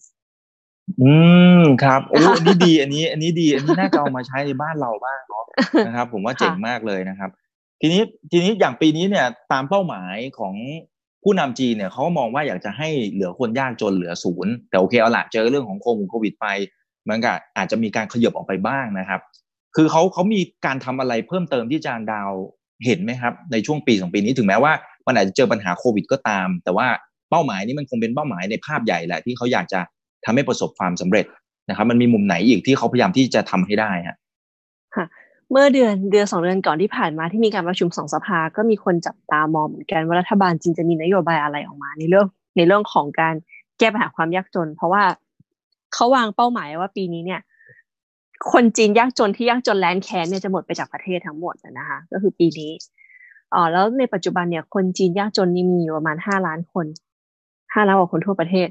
[1.03, 1.13] อื
[1.61, 5.45] มครับโอ้อันนี้ดี อันนี้ อันนี้ดี อันนี้น่าจะเอามาใช้ในบ้านเราบ้างเนาะ
[5.87, 7.31] นะครับ ผมว่าเจ๋งมากเลยนะครับ
[7.87, 10.55] ทีนี้ทีนี้อย่างปีนี้เนี่ยตามเป้าหมายของ
[11.23, 16.47] ผู้นำจีนเนี่ยเขามองว่าอยากจะให้เหลือคนยากจนเหลือศูนย์แต่โอเคเอาละเจอเรื่องของโควิดไป
[17.09, 19.21] มันก็อาจจะมีการขยบออกไปบ้างนะครับ
[19.77, 22.31] คือเขาเขามีการทำอะไรเพิ่มเติมที่จานดาว
[22.87, 24.73] เห็นไหมครับ ในช่วงปีสองปีนี้ถึงแม้ว่า
[25.07, 26.87] มันอาจจะเจอปัญหาโควิดก็ตาม แต่ว่า
[27.31, 29.81] เป้าหมายนี้มันคงเป็นเป้าหมายในภาพใหญ่แหละที่เขาอยากจะ
[30.25, 31.27] ทำให้ประสบความสำเร็จ
[31.69, 34.17] นะครับ มันมีมุมไหนอีกที่เขาพยายามที่จะทำให้ได้ฮะ
[35.51, 42.27] เมื่อเดือนเดือนสองเดือนก่อนที่ผ่านมาที่มีการประชุมสองสภา ก็มีคนจับตามองเหมือนกันว่ารัฐบาลจีนจะมีนโยบายอะไรออกมาในเรื่อง
[42.57, 43.35] ในเรื่องของการ
[43.79, 45.03] แก้ปัญหาความยากจน เพราะว่า
[45.95, 47.41] เขาวางเป้าหมายว่าปีนี้เนี่ย
[48.53, 52.71] คนจีนยากจนที่ยากจนแลนแคนเนี่ยจะหมดไปจากประเทศทั้งหมดนะคะก็คือปีนี้
[53.55, 56.87] อ๋อแล้วในปัจจุบันเนี่ย คนจีนยากจนนี่มีประมาณห้าล้านคน
[57.75, 58.69] ห้าล้านกว่าคนทั่วประเทศ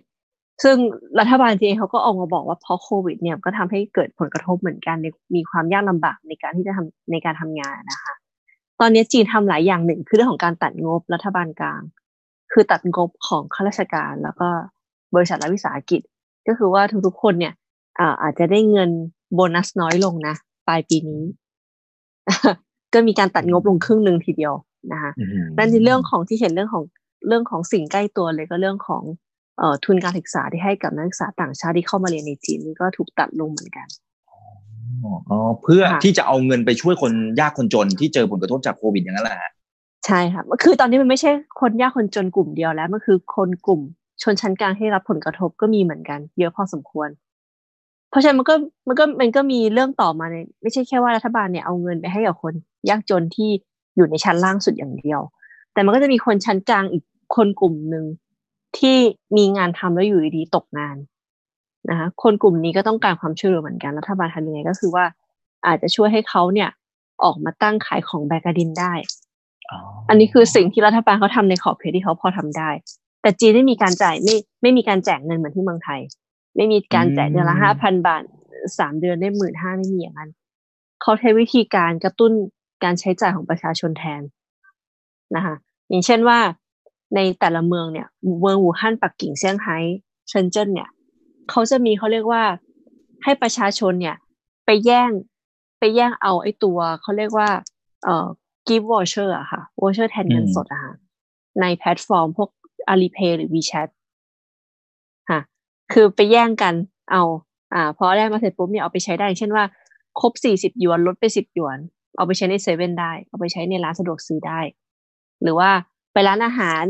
[0.63, 0.77] ซึ่ง
[1.19, 4.95] รัฐบาลจีนเขาก็ออกมาบอกว่าเพราะโควิด เนี่ยก็ทำให้เกิดผลกระทบเหมือนกัน
[5.35, 8.13] มีความยากลำบากในการที่จะทำในการทำงานนะคะ
[8.79, 11.81] ตอนนี้จีนทำหลายอย่างหนึ่งคือเรื่องของการตัดงบรัฐบาลกลาง
[12.51, 14.49] คือตัดงบของข้าราชการแล้วก็
[15.15, 16.01] บริษัทรัฐวิสาหกิจ
[16.47, 17.53] ก็คือว่าทุกๆคนเนี่ย
[18.21, 18.89] อาจจะได้เงิน
[19.33, 20.35] โบนัสน้อยลงนะ
[20.67, 21.23] ปลายปีนี้
[22.93, 24.53] ก็มีการตัดงบลงครึ่งหนึ่งทีเดียว
[24.93, 25.11] นะคะ
[25.57, 26.83] นั่นในเรื่องของที่เห็นเรื่องของ
[27.27, 29.32] เรื่องของสิ่งใกล้ตัวเลยก็เรื่องของเอ่อ
[29.85, 33.87] ทุนการศึกษาที่ให้กับนักศึกษาต่างชาติที่เข้ามาเรียนในจีนนี่ก็ถูกตัดลงเหมือนกัน
[35.29, 39.53] อ๋อเพื่อที่จะเอาเงินไปช่วยคนยากคนจนที่เจอผลกระทบจากโควิดอย่างนั้นแหละ
[40.05, 43.81] ใช่ค่ะคือตอนนี้มันไม่ใช่คนยากคนจนกลุ่มเดียวแล้วมันคือคนกลุ่ม
[44.23, 47.09] ชนชั้นกลางให้รับผลกระทบก็มีเหมือนกัน เยอะพอสมควร
[48.09, 48.55] เพราะฉะนั้นมันก็
[48.87, 52.53] มันก็มันก็มีเรื่องต่อมาในไม่ใช่แค่ว่ารัฐบาลเนี่ยเอาเงินไปให้กับคน
[52.89, 53.49] ยากจนที่
[53.95, 55.19] อยู่ในชั้นล่างสุดอย่างเดียว
[55.73, 57.03] แต่มันก็จะมีคนชั้นกลางอีก
[57.35, 58.05] คนกลุ่มหนึ่ง
[58.77, 58.97] ที่
[59.37, 60.97] มีงานทำแล้วอยู่ดีตกงาน
[61.89, 65.05] นะคะคนกลุ่มนี้ก็ต้องการความช่วยเหลือเหมือนกันรัฐบาลทำยังไงก็คือว่า
[65.65, 66.69] อาจจะช่วยให้เขาเนี่ย
[67.23, 68.93] ออกมาตั้งขายของแบกดินได้
[70.09, 72.69] อันนี้คือสิ่งที่รัฐบาลเขาทำในขอบเขตที่เขาพอทำได้
[73.21, 75.99] แต่จีนไม่มีการจ่ายไม่ไม่มีการแจกเงินเหมือนที่เมืองไทย
[76.55, 78.23] ไม่มีการแจกเดือนละห้าพันบาท
[78.79, 80.31] สามเดือนได้หมื่นห้าไม่มีอย่างนั้น
[81.01, 82.31] เขาใช้วิธีการกระตุ้น
[82.83, 84.21] การใช้จ่ายของประชาชนแทน
[85.35, 85.55] นะคะ
[85.89, 86.39] อย่างเช่นว่า
[87.15, 88.07] ในแต่ละเมืองเนี่ย
[88.41, 89.77] เมืองอู่ฮั่นปักกิ่งเซี่ยงไฮ้
[90.29, 90.89] เซินเจิ้นเนี่ย
[91.49, 92.43] เขาจะมีเขาเรียกว่า
[93.23, 94.15] ให้ประชาชนเนี่ย
[94.65, 95.11] ไปแย่ง
[95.79, 97.49] ไปแย่งเอาไอ้ตัวเขาเรียกว่า
[98.03, 98.27] เอ่อ
[98.67, 100.93] gift voucher อะค่ะ voucher แทนเงินสดอะค่ะ
[101.61, 102.49] ในแพลตฟอร์มพวก
[102.91, 103.89] Alipay หรือ WeChat
[105.29, 105.39] ค่ะ
[105.93, 106.73] คือไปแย่งกัน
[107.11, 107.23] เอา
[107.73, 109.63] อ่าพอได้มาเสร็จปุ๊บเนี่ยเอาไปใช้ได้ เช่นว่า
[110.19, 111.77] ครบสี่สิบหยวนลดไปสิบหยวน
[112.17, 114.59] เอาไปใช้ในเซเว่นได้ เอาไปใช้ในร้านสะดวกซื้อได้
[115.43, 115.69] หรือว่า
[116.13, 116.83] ไปร้านอาหาร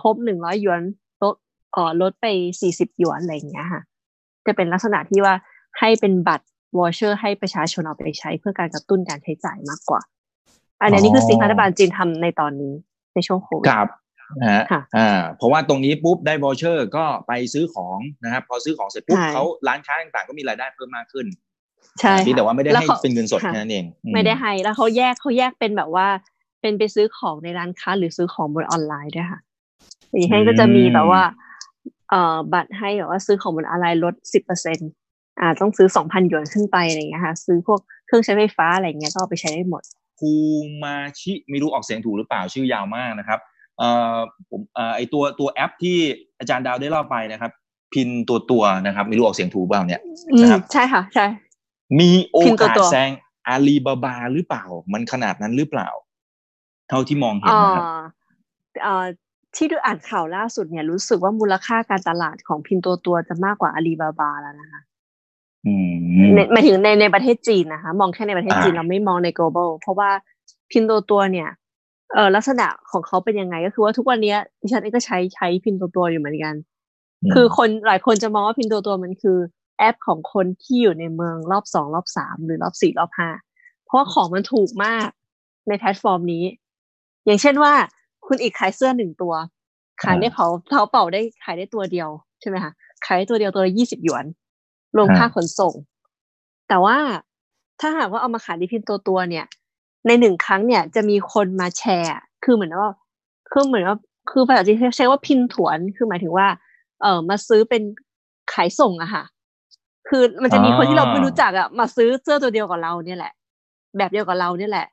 [0.00, 0.82] ครบหนึ่งร้อยหยวน
[1.22, 1.34] ลด
[1.76, 2.26] อ๋อลดไป
[2.60, 3.82] สี่สิบหยวนอะไรอย่างเงี้ยค่ะ
[4.46, 5.34] จะเป็นลักษณะที่ว่า
[5.78, 6.46] ให้เป็นบัตร
[6.78, 10.00] วอชเชอร์ ให้ประชาชนเอาไปใช้เพื่อการกระตุ้นการใช้จ่ายมากกว่า
[10.82, 12.74] อันนี้คือสิ่งที่รัฐบาลจีนทำในตอนนี้
[13.14, 13.88] ในช่วงโควิดครับ
[14.40, 14.62] นะฮะ
[14.96, 21.26] อ่าเพราะว่าตรงนี้ปุ๊บได้วอเชอร์ก็ไปซื้อของนะครับพอซื้อของเสร็จปุ๊บเขาร้านค้าต่างๆก็มีรายได้เพิ่มมากขึ้น
[22.00, 23.84] ใช่แต่ว่าไม่ได้ให้เป็นเงินสดแค่นั้นเอง
[24.14, 26.06] ไม่ได้ให้แล้วเขาแยกเขาแยกเป็นแบบว่า
[26.64, 29.40] เป็นไปซื้อของในร้านค้า หรือซื้อของบนออนไลน์ด้วยค่ะ
[30.10, 31.22] อย่างให้ก็จะมีแบบว่า
[32.10, 34.90] เอ่อบัตรให้แบบว่าซื้อของบนออนไลน์ลดสิบเปอร์เซ็นต์
[35.40, 39.82] อ่า ต้องซื้อสองพันหยวนขึ้นไปอะไรเงี้ยค่ะ ซื้อพวกเครื่องใช้ไฟฟ้าอะไรเงี้ยก็เอาไปใช้ได้หมด
[40.20, 40.32] คู
[40.84, 43.38] มาชิไม่รู้ออกเสียงถูกหรือเปล่าชื่อยาวมากนะครับ
[43.78, 44.16] เอ่อ
[44.50, 45.96] ผมเอ่อไอตัวตัวแอปที่
[46.38, 47.52] อาจารย์ดาวได้เล่าไปนะครับ
[47.92, 50.02] พินตัวตัวนะครับ ไม่รู้ออกเสียงถูกเปล่าเนี่ย
[50.42, 51.26] นะครับใช่ค่ะ ใช่
[52.00, 53.10] มีโอกาสแซง
[53.48, 55.88] อาลีบาบาหรือเปล่า มันขนาดนั้นหรือเปล่า
[56.88, 57.84] เท่าที่มองเห็นนะครับ
[58.82, 59.04] เอ่อ
[59.56, 64.80] ที่ดูอ่านข่าวล่าสุดเนี่ยรู้สึกว่ามูลค่าการตลาดของพินตัวตัวจะมากกว่าอาลีบาบาแล้วนะคะ
[66.52, 70.10] หมายถึงในในประเทศจีนนะคะ มองแค่ในประเทศจีนเราไม่มองใน global เพราะว่า
[70.70, 71.48] พินตัวตัวเนี่ย
[72.14, 76.54] เออลักษณะของเขาเป็นยังไงก็คือว่าทุกวันนี้ดิฉันเองก็ใช้ใช้พินตัวตัวอยู่เหมือนกัน
[77.34, 79.38] คือคนหลายคนจะมองว่าพินตัวตัวมันคือ
[79.78, 83.28] แอปของคนที่อยู่ในเมืองรอบสองรอบสามหรือรอบสี่รอบห้า
[83.84, 85.08] เพราะว่าของมันถูกมาก
[85.68, 86.44] ในแพลตฟอร์มนี้
[87.26, 87.72] อย่างเช่นว่า
[88.26, 89.34] คุณอีกขายเสื้อหนึ่งตัว
[90.02, 92.08] ขายได้เผาเผาเป่าได้ขายได้ตัวเดียว
[92.40, 92.72] ใช่ไหมคะ
[93.04, 94.24] ขายได้ตัวเดียวตัวละยี่สิบหยวน
[94.96, 95.74] รวมค่าขนส่ง
[96.68, 96.96] แต่ว่า
[97.80, 99.44] ถ้าหากว่าเอามาขายในพิมพ์ตัวตัวเนี่ย
[100.06, 102.12] ในหนึ่งครั้งเนี่ยจะมีคนมาแชร์
[102.44, 102.92] คือเหมือนว่า
[103.52, 103.96] คือเหมือนว่า
[104.30, 106.46] คือภาษาจีนใช้ว่าพินถวนคือหมายถึงว่า
[107.02, 107.82] เออมาซื้อเป็น
[108.52, 109.24] ขายส่งอะค่ะ
[110.08, 113.32] คือมันจะมีคนที่เราไม่รู้จักอะมาซื้อเสื้อตัวเดียวกับเราเนี่ยแหละ
[113.98, 114.86] แบบเดียวกับเราเนี่ยแหละ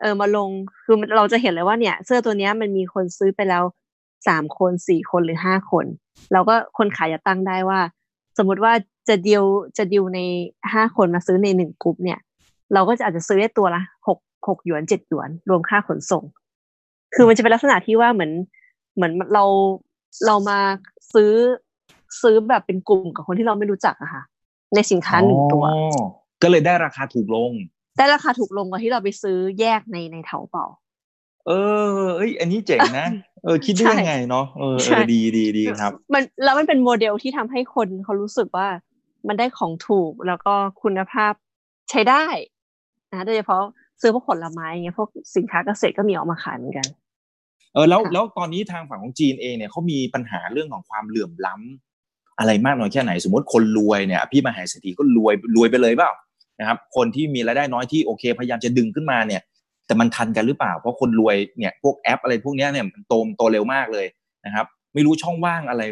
[0.00, 0.50] เออมาลง
[0.84, 3.64] คือเราจะเห็นเลยว่าเนี่ย เสื้อตัวเนี้ยมันมีคนซื้อไปแล้ว
[4.28, 5.86] สามคนสี่คนหรือห้าคน
[6.32, 7.80] เราก็คนขายจะตั้งได้ว่า
[8.38, 8.72] สมมติว่า
[9.08, 9.44] จะดีล
[9.78, 10.20] จะดีลใน
[10.72, 12.18] ห้าคนมาซื้อในหนึ่งกลุ่มเนี่ย
[12.74, 16.24] เราก็จะอาจจะซื้อได้ตัวละหกหกหยวนเจ็ดหยวน รวมค่าขนส่ง
[17.14, 18.32] คือมันจะเป็นลักษณะที่ว่าเหมือน
[18.94, 19.44] เหมือนเรา
[20.26, 20.58] เรามา
[21.14, 21.32] ซื้อ
[22.22, 24.22] ซื้อแบบเป็นกลุ่มกับคนที่เราไม่รู้จักอะค่ะ
[24.74, 25.64] ในสินค้าหนึ่งตัว
[26.42, 27.52] ก็เลยได้ราคาถูกลง
[28.00, 30.66] ได้ราคาถูกลงกว่าที่เราไปซื้อแยกในในเถาเป่า
[31.46, 31.52] เอ
[31.94, 33.06] อ เอ้ย อันนี้เจ๋งนะ
[33.44, 38.68] เออ คิดได้ยังไงเนาะ เออเออดีดีดีครับ มันแล้วมันเป็นโมเดลที่ทำให้คนเขารู้สึกว่า
[39.28, 41.32] มันได้ของถูกแล้วก็คุณภาพ
[41.90, 42.26] ใช้ได้
[43.12, 43.62] นะโดยเฉพาะ
[44.00, 46.86] ซื้อพวกผลไม้เงี้ยพวกสินค้าเกษตรก็มีออกมาขายเหมือนกัน
[47.74, 56.12] เออแล้วแล้วตอนนี้ทางฝั่งของจีนเองเนี่ยเขามีปัญหาเรื่องของความเหลื่อมล้ำอะไรมากน้อยแค่ไหน สมมติคนรวยเนี่ยพี่มหาเศรษฐีก็รวยรวยไปเลยเปล่า
[56.60, 59.42] นะครับคนที่มีรายได้น้อยที่โอเค พยายามจะดึงขึ้นมาเนี่ย
[59.86, 64.06] แต่มันทันกันหรือเปล่า เพราะคนรวยเนี่ยพวกแอปอะไรพวกนี้เนี่ยมันโตมโตเร็วมากเลย
[64.46, 65.82] นะครับ ไม่รู้ช่องว่างอะไร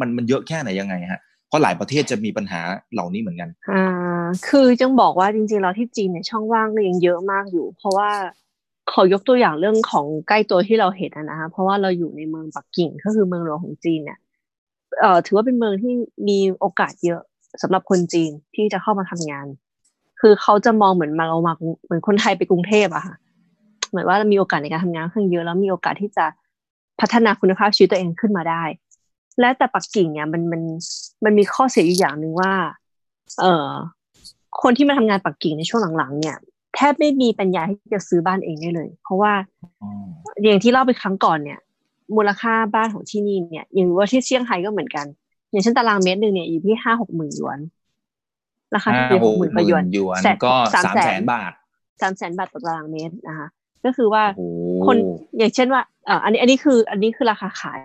[0.00, 2.60] มันมันเยอะแค่ไหนยังไงฮะเพราะหลายประเทศจะมีปัญหา
[2.92, 8.10] เหล่านี้เหมือนกันอ่าคือจังบอกว่าจริงๆเราที่จีนเนี่ยช่องว่างก็ยังเยอะมากอยู่ เพราะว่า
[8.92, 14.18] ขอยกตัวอย่างเรื่องของใกล้ตัวที่เราเห็นนะคะเพราะว่าเราอยู่ในเมืองปักกิ่งก็คือเมืองหลวงของจีนเนี่ย
[15.00, 15.92] เอ่อถือว่าเป็นเมืองที่
[16.28, 17.20] มีโอกาสเยอะ
[17.62, 19.46] สำหรับคนจีนที่จะเข้ามาทำงาน
[20.20, 21.54] คือเขาจะมองเหมือนมาเรามา
[21.84, 23.14] เหมือนคนไทยไปกรุงเทพอะค่ะ
[23.90, 26.24] เหมือนว่ามีโอกาสในการทำงานค่อนเยอะแล้วมีโอกาสที่จะ
[27.00, 28.62] พัฒนาคุณภาพชีวิตตัวเองขึ้นมาได้
[29.40, 30.62] และแต่ปักกิ่งเนี่ยมันมัน
[31.24, 32.52] มันมีข้อเสียอยู่อย่างหนึ่งว่า
[33.40, 33.68] เอ่อ
[34.62, 36.36] คนที่มาทำงานปักกิ่งในช่วงหลังๆ เนี่ย
[36.74, 39.32] แทบไม่มีปัญญาที่จะซื้อบ้านเองได้เลย เพราะว่า
[40.44, 41.58] อย่างที่เล่าไปครั้งก่อนเนี่ย
[42.16, 45.06] มูลค่าบ้านของที่นี่เนี่ย อย่างว่าที่เซี่ยงไฮ้ก็เหมือนกัน
[45.50, 47.58] อย่างเช่นตารางเมตรหนึ่งเนี่ยอยู่ที่ห้าหกหมื่นหยวน
[48.74, 51.52] ราคาที่หกหมื่นหยวนหยวนก็สามแสนบาท
[52.02, 53.48] สามแสนบาทต่อตารางเมตรนะคะ
[53.84, 54.24] ก็คือว่า
[54.86, 54.96] คน
[55.38, 57.80] อย่างเช่นว่าอ่าอันนี้อันนี้คืออันนี้คือราคาขาย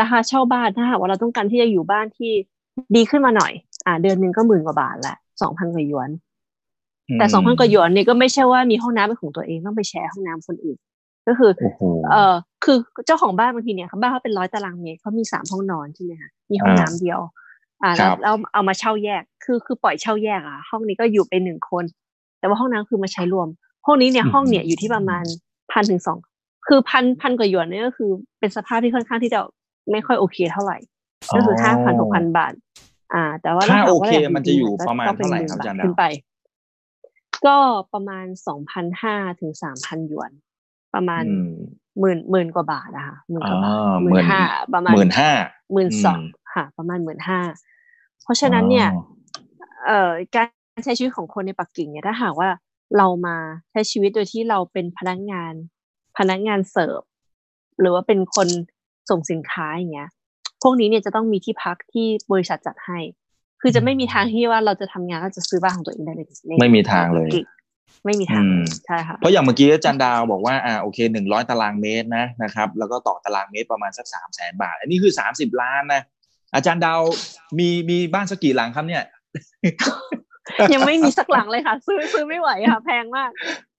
[0.00, 2.32] ราคาเช่าบ้านถ้าหากว่าเราต้องการที่จะอยู่บ้านที่
[2.96, 3.52] ดีขึ้นมาหน่อย
[3.86, 6.10] อ่า เดือนหนึ่งก็หมื่นกว่าบาทแหละสองพันกว่าหยวน
[7.18, 10.78] แต่สองพันกว่าหยวนเนี่ยก็ไม่ใช่ว่ามีห้องน้ำเป็นของตัวเองต้องไปแชร์ห้องน้ำคนอื่น
[11.26, 11.50] ก็คือ
[12.10, 12.34] เออ
[12.64, 17.20] คือเจ้าของบ้านบางทีเนี่ยบ้านเขาเป็นร้อยตารางเมตรเขามีสามห้องนอนใช่ไหมคะมีห้องน้ำเดียว
[17.82, 21.84] อ่าแล้วแล้วเอามาเช่าแยก คือคือปล่อยเช่าแยกอะ ห้องนี้ก็อยู่เป็นหนึ่งคน
[22.38, 23.48] แต่ว่าห้องน้ำคือมาใช้รวม
[23.86, 25.24] ห้องนี้เนี่ยห้องเนี่ยอยู่ที่ประมาณ
[25.72, 26.18] พันถึงสอง
[26.68, 29.40] คือพันพันกว่าหยวนเนี่ยก็คือเป็นสภาพที่ค่อนข้างที่จะ
[29.90, 30.78] ไม่ค่อยโอเคเท่าไหร่
[31.34, 32.52] ก็คือห้าพันหกพันบาท
[33.14, 36.04] อ่า แต่ว่าถ้าโอเคมันจะอยู่ประมาณเท่าไหร่ครับอาจารย์ดาวขึ้นไป
[37.46, 37.56] ก็
[37.92, 40.30] ประมาณสองพันห้าถึงสามพันหยวน
[40.94, 41.24] ประมาณ
[42.00, 44.42] หมื่นหมื่นกว่าบาทนะคะหมื่นกว่าบาทหมื่นห้า
[44.74, 45.30] ประมาณหมื่นห้า
[45.72, 46.20] หมื่นสอง
[46.54, 47.40] ค่ะ ประมาณหมื่นห้า
[48.22, 48.88] เพราะฉะนั้นเนี่ย
[49.86, 52.48] เอ่อการใช้ชีวิตของคนในปักกิ่งเนี่ยถ้าหากว่า
[52.98, 53.36] เรามา
[53.70, 55.52] ใช้ชีวิตโดยที่เราเป็นพนักงาน
[56.18, 57.00] พนักงานเสิร์ฟ
[57.80, 58.48] หรือว่าเป็นคน
[59.10, 60.08] ส่งสินค้าอย่างเงี้ย
[60.62, 62.98] พวกนี้เนี่ยจะต้องมีที่พักที่บริษัทจัดให้
[63.60, 66.26] คือจะไม่มีทางที่ว่าเราจะทำงานแล้วจะซื้อบ้านของตัวเองได้เลย
[66.60, 67.28] ไม่มีทางเลย
[68.04, 68.44] ไม่มีทาง
[68.86, 76.02] ใช่ค่ะเพราะอย่างเมื่อกี้อาจารย์ดาวบอกว่าอ่าโอเคหนึ่งร้อยตารางเมตรนะนะครับ แล้วก็ต่อตารางเมตรประมาณสักสามแสนบาท อันนี้คือสามสิบล้านนะ
[76.54, 77.00] อาจารย์ดาว
[77.58, 79.04] มีมีบ้านสักกี่หลังครับเนี่ย
[80.74, 83.30] ยังไม่มีสักหลังเลยค่ะ ซื้อซื้อไม่ไหวค่ะ แพงมาก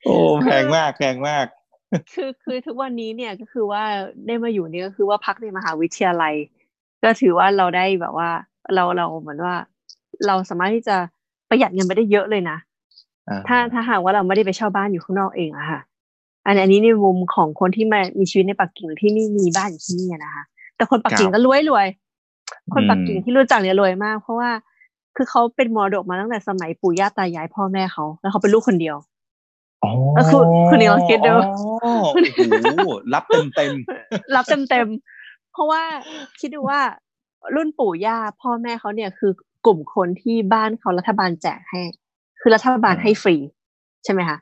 [0.06, 0.16] โอ้
[0.46, 1.46] แพงมากแพงมาก
[2.14, 3.84] คือคือทุกวันนี้เนี่ยก็คือว่า
[4.28, 6.36] ได้มาอยู่นี่ก็คือว่าพักในมหาวิทยาลัย
[7.04, 8.30] ก็ถือว่าเราได้แบบว่า
[8.76, 9.56] เราเราเหมือนว่า
[10.28, 10.98] เราสามารถที่จะ
[11.50, 12.58] ประหยัดเงินไปได้เยอะเลยนะ
[13.48, 15.80] ถ้าถ้าหากว่าเราไม่ได้ไปเช่าบ้านอยู่ข้างนอกเองอะค่ะ
[16.46, 20.44] อันอันนี้ในมุมของคนที่มามีชีวิตในปักกิ่งหรือที่ไม่มีบ้านอยู่ที่นี่นะคะ
[20.76, 21.88] แต่คนปักกิ่งก็รวยรวย
[22.74, 24.50] คนปักกิ่งที่รู้จักเนี่ยรวยมาก เพราะว่า
[25.16, 28.96] คือเขาเป็นมรดกมาตั้งแต่สมัยปู่ย่าตายายพ่อแม่เขา แล้วเขาเป็นลูกคนเดียว
[30.18, 31.34] ก็คือคนนี้เราคิดดู
[31.82, 31.92] โอ้
[32.86, 33.72] โหรับเต็มเต็ม
[34.36, 34.88] รับเต็มเต็ม
[35.52, 35.82] เพราะว่า
[36.40, 36.80] คิดดูว่า
[37.56, 39.32] รุ่นปู่ย่าพ่อแม่เขาเนี่ยคือ
[39.66, 41.82] กลุ่มคนที่บ้านเขารัฐบาลแจกให้
[42.42, 43.36] คือรัฐบาลให้ฟรี
[44.04, 44.38] ใช่ไหมคะ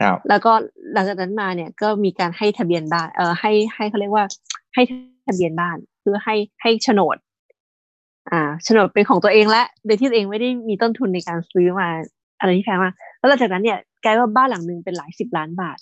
[0.00, 0.52] ครับแล้วก็
[0.92, 4.24] หลังจากนั้นมาเนี่ยก็มีการให้ทะเบียนบ้าน เออให้ให้เขาเรียกว่า
[4.74, 4.82] ให้
[5.26, 7.16] ทะเบียนบ้านเพื่อให้ให้โฉนด
[8.30, 11.88] อ่าโฉนดเป็นของตัวเองและโดยที่ตัวเองไม่ได้มีต้นทุนในการซื้อมา
[12.40, 15.78] อะไรที่แพงมากแล้วหลังจากนั้นเนี่ยกลายว่าบ้านหลังหนึ่งเป็นหลายสิบล้านบาท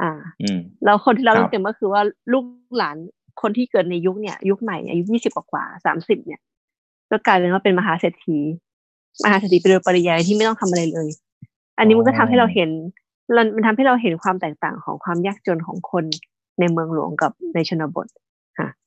[0.00, 0.10] อ่า
[0.42, 2.02] อืมแล้วคนที่เราเต็มก็คือว่า
[2.32, 2.44] ลูก
[2.78, 2.96] หลาน
[3.42, 6.40] คนที่เกิดในยุคเนี่ย ยุคใหม่อายุยี่สิบกว่าสามสิบเนี่ย
[7.10, 8.38] ก็กลายเป็นว่าเป็นมหาเศรษฐี
[9.24, 11.08] มหาเศรษฐีเป็นโดยปริยายที่ไม่ต้องทำอะไรเลย
[11.78, 12.70] อันนี้มันก็ทำให้เราเห็น
[13.56, 16.04] มันทำให้เราเห็นความแตกต่างของความยากจนของคน
[16.60, 18.06] ในเมืองหลวงกับในชนบท
[18.58, 18.85] ค่ะอืม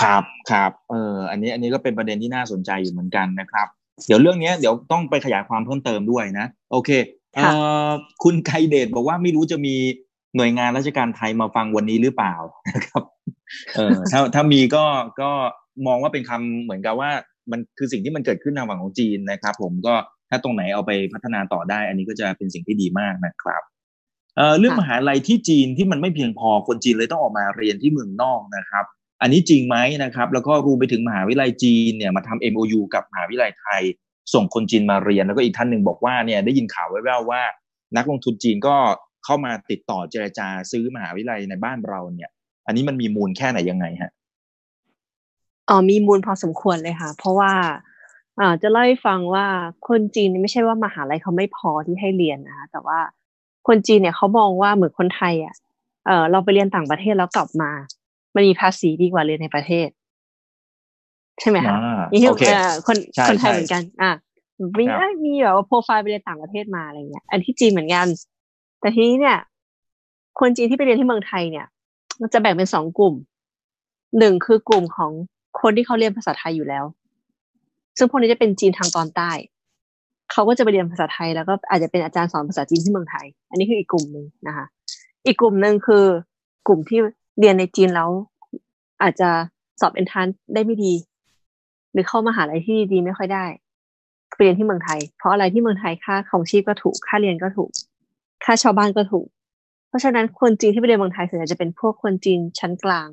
[0.00, 3.66] ครับครับเอออันนี้อันนี้ก็เป็นประเด็นที่น่าสนใจอยู่เหมือนกันนะครับ
[4.06, 6.90] เดี๋ยวเรื่องนี้เดี๋ยวต้องไปขยายความเพิ่มเติมด้วยนะ โอเค
[7.34, 7.40] เอ
[7.88, 7.90] อ
[8.22, 9.74] คุณไคเดชบอกว่าไม่รู้จะมี
[10.36, 12.34] หน่วยงานราชการไทยมาฟังวันนี้หรือเปล่า
[12.70, 13.02] นะครับ
[13.76, 14.84] เออถ้าถ้ามีก็
[15.20, 15.30] ก็
[15.86, 17.10] มองว่าเป็นคำเหมือนกับว่า
[17.50, 19.94] มันคือสิ่งที่มันเกิดขึ้นทางฝั่งของจีนนะครับ ผมก็
[20.30, 23.62] ถ้าตรงไหนเอาไปพัฒนาต่อได้ อันนี้ก็จะเป็นสิ่งที่ดีมากนะครับ
[24.36, 28.84] เอ่อเรื่องมหาลัยที่จีนที่มันไม่เพียงพอคนจีนเลยต้องออกมาเรียนที่เมืองนอกนะครับ
[29.20, 33.82] อันนี้จริงไหมนะครับ แล้วก็รวมไปถึงมหาวิทยาลัยจีนเนี่ยมาทำ MOU กับมหาวิทยาลัยไทย
[34.34, 37.42] ส่งคนจีนมาเรียน แล้วก็อีกท่านหนึ่งบอกว่าเนี่ยได้ยินข่าวแว่วๆว่า
[37.96, 38.76] นักลงทุนจีนก็
[39.24, 42.30] เข้ามาติดต่อเจรจาซื้อมหาวิทยาลัยในบ้านเราเนี่ย
[42.66, 44.12] อันนี้มันมีมูลแค่ไหนยังไงฮะ
[45.68, 47.52] อ๋อมีมูลพอสมควรเลยค่ะ เพราะว่า
[48.40, 49.46] อ่าจะเล่าให้ฟังว่า
[49.88, 52.98] คนจีนไม่ใช่ว่ามหาลัยเขาไม่พอที่ให้เรียนนะคะแต่ว่า
[53.68, 55.54] คนจีนเนี่ยเขามองว่าเหมือนคนไทยอะ
[56.06, 57.70] เออเราไปเรียนต่างประเทศแล้วกลับมา
[58.34, 59.88] มันมีภาษีดีกว่าเรียนในประเทศ
[61.40, 61.76] ใช่ไหมคะ
[62.12, 62.34] นี่คือ
[62.86, 62.96] คน
[63.28, 64.12] คนไทยเหมือนกัน อะ
[64.78, 64.84] มี
[65.24, 68.06] มีแบบว่าโปรไฟล์ไปเรียนต่างประเทศมาอะไรเงี้ย อันที่จีนเหมือนกัน
[68.80, 69.38] แต่ทีนี้เนี่ย
[70.40, 71.66] คนจีนที่ไปเรียนที่เมืองไทยเนี่ย
[72.20, 73.14] มันจะแบ่งเป็นสองกลุ่ม
[74.18, 75.10] หนึ่งคือกลุ่มของ
[75.60, 76.84] คนที่เขาเรียนภาษาไทยอยู่แล้ว
[77.98, 79.30] ซึ่งพวกนี้จะเป็นจีนทางตอนใต้
[80.32, 84.66] เขาก็จะไปเรียนภาษาไทยแล้วก็อาจจะเป็นอาจารย์สอนภาษาจีนที่เมืองไทย อันนี้คืออีกกลุ่มหนึ่งนะคะ
[85.26, 86.04] อีกกลุ่มหนึ่งคือ
[86.66, 87.00] กลุ่มที่
[87.40, 88.10] เรียนในจีนแล้ว
[89.02, 89.30] อาจจะ
[89.80, 90.94] สอบเอนทานได้ไม่ดี
[91.92, 93.44] หรือเข้ามาหาลัยที่ดีไม่ค่อยได้
[94.36, 97.70] ไปเรียนที่เมืองไทย เพราะอะไรที่เมืองไทยค่าของชีพก็ถูก ค่าเรียนก็ถูก
[98.44, 99.26] ค่าชาวบ้านก็ถูก
[99.88, 103.08] เพราะฉะนั้นคนจีนที่ไปเรียนเมืองไทยส่วนใหญ่จะเป็นพวกคนจีนชั้นกลาง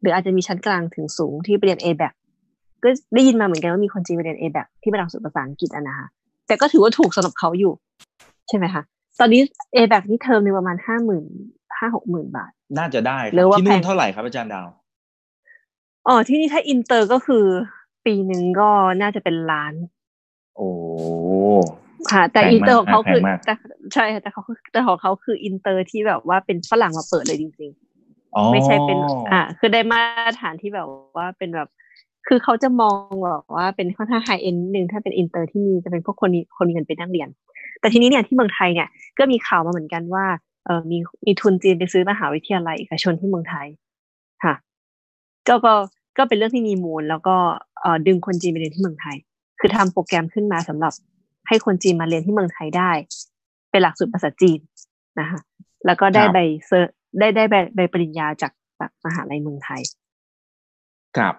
[0.00, 2.14] หรืออาจจะมีชั้นกลางถึงสูงที่ไปเรียน A แบบ
[2.82, 6.06] ก็ได้ยินมาเหมือนกันว่ามีคนจีนไปเรียนเอแบที่เป็นหลักสูตรภาษาอังกฤษอะนะคะ
[6.46, 7.72] แต่ก็ถือว่าถูกสำหรับเขาอยู่
[8.48, 8.82] ใช่ไหมคะ
[9.20, 9.40] ตอนนี้
[9.74, 11.24] เอแบนี่เทอมนึงประมาณห้าหมื่น
[11.80, 14.68] ห้าหกหมื่นบาท น่าจะได้หรือว่าที่นู่นเท่าไหร่ครับอาจารย์ดาว
[16.08, 17.44] อ๋อที่นี่ถ้าอินเตอร์ก็คือ
[18.06, 18.68] ปีหนึ่งก็
[19.02, 19.74] น่าจะเป็นล้าน
[20.56, 20.68] โอ้
[22.12, 23.54] ค่ะ แต่อินเตอร์ของเขาคือแต่
[23.94, 28.98] ใช่แต่เขาแต่ของเขาคืออินเตอร์ที่แบบว่าเป็นฝรั่งมาเปิดเลยจริงๆไม่ใช่เป็น
[29.32, 31.68] อ่า คือได้มาตรฐานที่แบบว่าเป็นแบบ
[32.28, 37.28] คือเขาจะมองแบบว่าเป็นค่อนข้างไฮเอ็นหนึ่งถ้าเป็นอินเตอร์ที่มีจะเป็นพวกคนคนมีเงินไปนั่งเรียน
[37.80, 40.49] แต่ทีนี้เนี่ยที่เมืองไทยเนี่ยก็มีข่าวมาเหมือนกันว่าเออ
[40.90, 43.66] มีมีทุนจีนไปซื้อมหาวิทยาลัยเอกชนที่เมืองไทย
[44.44, 44.54] ค่ะ
[45.48, 45.74] ก็ก็
[46.18, 47.36] ก็เป็นเรื่องที่มีมูล แล้วก็
[47.80, 49.16] เออดึงคนจีนไปเรียนที่เมืองไทย
[49.60, 50.92] คือทำโปรแกรมขึ้นมาสำหรับ
[51.48, 52.90] ให้คนจีนมาเรียนที่เมืองไทยได้
[53.70, 54.58] เป็นหลักสูตรภาษาจีน
[55.20, 55.40] นะคะ
[55.86, 59.80] แล้วก็ได้ใบเซอร์ได้ได้ใบใบปริญญาจากจากมหาลัยเมืองไทย
[61.16, 61.34] ครับ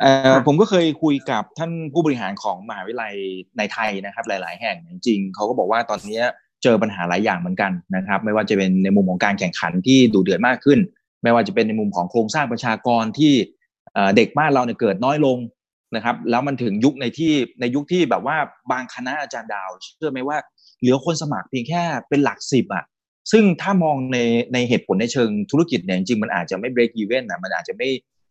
[0.00, 3.14] เอ่อผมก็เคยคุยกับท่านผู้บริหารของมหาวิทยาลัย
[3.58, 6.20] ในไทยนะครับ หลาย ๆ แห่งจริงเขาก็บอกว่าตอนนี้
[6.62, 10.78] เจอปัญหาหลายอย่างเหมือนกันนะครับ ไม่ว่าจะเป็นในมุมของการแข่งขันที่ดูเดือดมากขึ้น
[11.22, 13.32] ไม่ว่าจะเป็นในมุมของโครงสร้างประชากรที่
[14.16, 15.38] เด็กบ้านเราเนี่ยเกิดน้อยลง
[15.96, 18.36] นะครับ แล้วมันถึงยุคในที่ในยุคที่แบบว่า
[18.70, 20.38] บางคณะอาจารย์ดาว เชื่อไหมว่า
[20.80, 22.84] เหลือคนสมัครเพียงแค่เป็นหลักสิบอะ
[23.32, 24.18] ซึ่งถ้ามองใน
[24.52, 27.88] ในเหตุผลในเชิงธุรกิจเนี่ยจริงมันอาจจะไม่ break even นะมันอาจจะไม่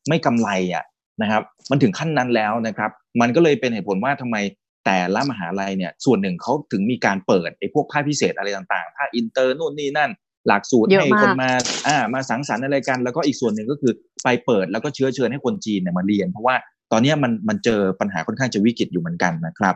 [0.08, 0.84] ไม่กำไรอะ
[1.22, 4.38] นะครับ มันถึงขั้นนั้นแล้วนะครับ มันก็เลยเป็นเหตุผลว่าทำไม
[4.86, 10.12] แต่ละมหาลัยเนี่ยส่วนหนึ่งเขาถึงมีการเปิดไอ้พวกภาคพิเศษอะไรต่างๆภาคอินเตอร์นู่นนี่นั่น
[10.48, 11.52] หลักสูตรให้คนมา
[11.88, 16.56] อ่ามาสังสรรค์อะไรกัน แล้วก็อีกส่วนหนึ่งก็คือไปเปิดแล้วก็เชื้อเชิญให้คนจีนเนี่ยมาเรียน เพราะว่า
[16.92, 19.76] ตอนนี้มันมันเจอปัญหาค่อนข้างจะวิกฤตอยู่เหมือนกันนะครับ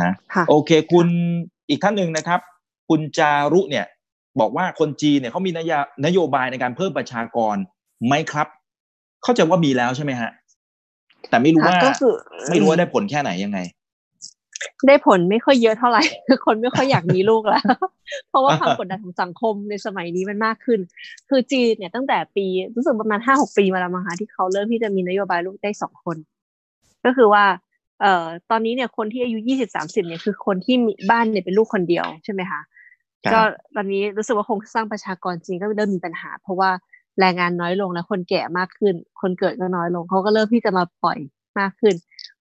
[0.00, 0.08] นะ
[0.48, 1.08] โอเคคุณ
[1.68, 2.40] อีกท่านหนึ่งนะครับ
[2.88, 3.86] คุณจารุเนี่ย
[4.40, 5.72] บอกว่าคนจีนเนี่ยเขามีนโย
[6.06, 7.56] นโยบายในการเพิ่มประชากร
[8.06, 8.46] ไหมครับ
[9.22, 10.30] เข้าใจว่ามีแล้วใช่ไหมฮะ
[11.28, 12.12] แต่ไม่รู้ว่าก็คือ
[12.50, 13.58] ไม่รู้ว่าได้ผลแค่ไหนยังไง
[14.86, 17.64] ได้ผลไม่ค่อยเยอะเท่าไหร่คือคนไม่ค่อยอยากมีลูกแล้ว
[18.28, 20.80] เพราะว่าความกดดันของสังคมในสมัยนี้มันมากขึ้น
[21.28, 22.46] คือจีนเนี่ยตั้งแต่ปี
[22.76, 26.16] รู้สึกประมาณห้าหกปีมาแล้วมั้งคะที่เขาเริ่มที่จะมีนโยบายลูกได้สองคน
[27.04, 27.44] ก็คือว่า
[28.00, 32.60] เอ่อตอนนี้เนี่ยคนที่อายุยี่สิบสามสิบเนี่ยคือคนที่มีบ้านเนี่ยเป็นลูกคนเดียวใช่ไหมคะ
[33.32, 33.40] ก็
[33.74, 36.70] ตอนนี้รู้สึกว่าคงสร้างประชากรจีนก็เริ่มมีปัญหา เพราะว่า
[37.20, 41.18] แรงงานน้อยลงและคนแก่มากขึ้น คนเกิดก็น้อยลงเขาก็เริ่มที่จะมาปล่อย
[41.58, 41.94] มากขึ้น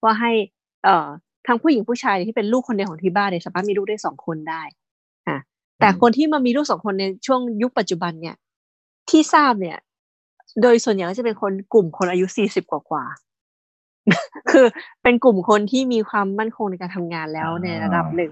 [0.03, 0.31] ว่าให้
[0.83, 1.07] เอ่อ
[1.47, 4.61] ทั้งผู้หญิงผู้ชายที่เป็นลูกคนเดียวของที่บ้านเนี่ยสามารถมีลูกได้สองคนได้
[5.27, 5.37] อะ
[5.79, 8.35] แต่คนที่มามีลูกสองคนในช่วงยุคปัจจุบันเนี่ย
[9.09, 9.77] ที่ทราบเนี่ย
[10.61, 13.05] โดยส่วนใหญ่ก็จะเป็นคนกลุ่มคนอายุสี่สิบกว่ากว่า
[14.51, 14.65] คือ
[15.03, 18.31] เป็นกลุ่มคนที่มีความมั่นคงในการทำงานแล้วในระดับหนึ่ง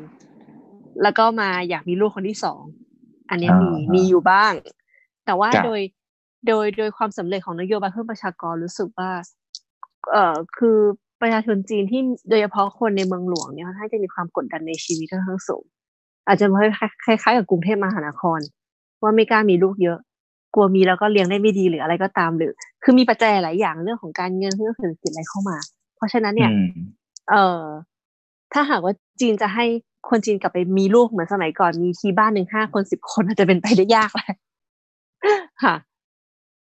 [1.02, 2.62] แล้วก็มาอยากมีลูกคนที่สอง
[3.30, 4.54] อันนี้มีมีอยู่บ้าง
[5.26, 5.82] แต่ว่าโดย
[6.48, 9.10] โดยโดยความสำเร็จของนโยบายเพิ่มประชากรรู้สึกว่า
[10.12, 10.80] เอ่อคือ
[11.24, 15.64] ประชาชนจีนที่โดยเฉพาะคนในเมืองหลวงเนี่ยค่อนข้างจะมีความกดดันในชีวิตค่อนข้างสูง
[16.28, 16.46] อาจจะ
[17.06, 18.40] คล้ายๆกับกรุงเทพมหานคร
[19.02, 20.00] ว่าไม่กล้ามีลูกเยอะ
[20.54, 22.52] กลัวมีแล้วก็เลี้ยงได้ไม่ดีหรืออะไรก็ตามหรือ
[22.84, 25.58] คือมีปัจจัยหลายอย่างเรื่องของการเงินเรื่องเศรษฐกิจอะไรเข้ามา
[25.96, 26.52] เพราะฉะนั้นเนี่ย
[27.30, 27.64] เอ่อ
[28.54, 29.66] ถ้าหากว่าจีนจะให้
[30.10, 34.36] คนจีนกลับไปมีลูกเหมือนสมัยก่อนมีที่บ้านหนึ่งห้าคนสิบคนอาจจะเป็นไปได้ยากแหละ
[35.64, 35.76] ค่ะ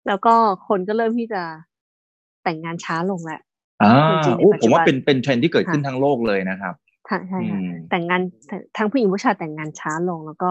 [0.07, 0.35] แล้วก็
[0.69, 1.43] คนก็เริ่มที่จะ
[2.43, 3.41] แต่งงานช้าลงแหละ
[3.83, 4.23] อ่า
[4.63, 6.75] ผมว่าเป็นเป็นเทรนที่เกิดขึ้นทั้งโลกเลยนะครับ
[7.07, 7.61] ใช่ใช่ค่ะ
[7.91, 8.21] แต่งงาน
[8.77, 10.51] ทั้งผู้หญิงผู้ชายแต่งงานช้าลงแล้วก็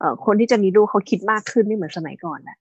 [0.00, 2.56] เอ่อคนที่จะมีลูกเขาคิดมากขึ้นไม่เหมือนสมัยก่อนแหละ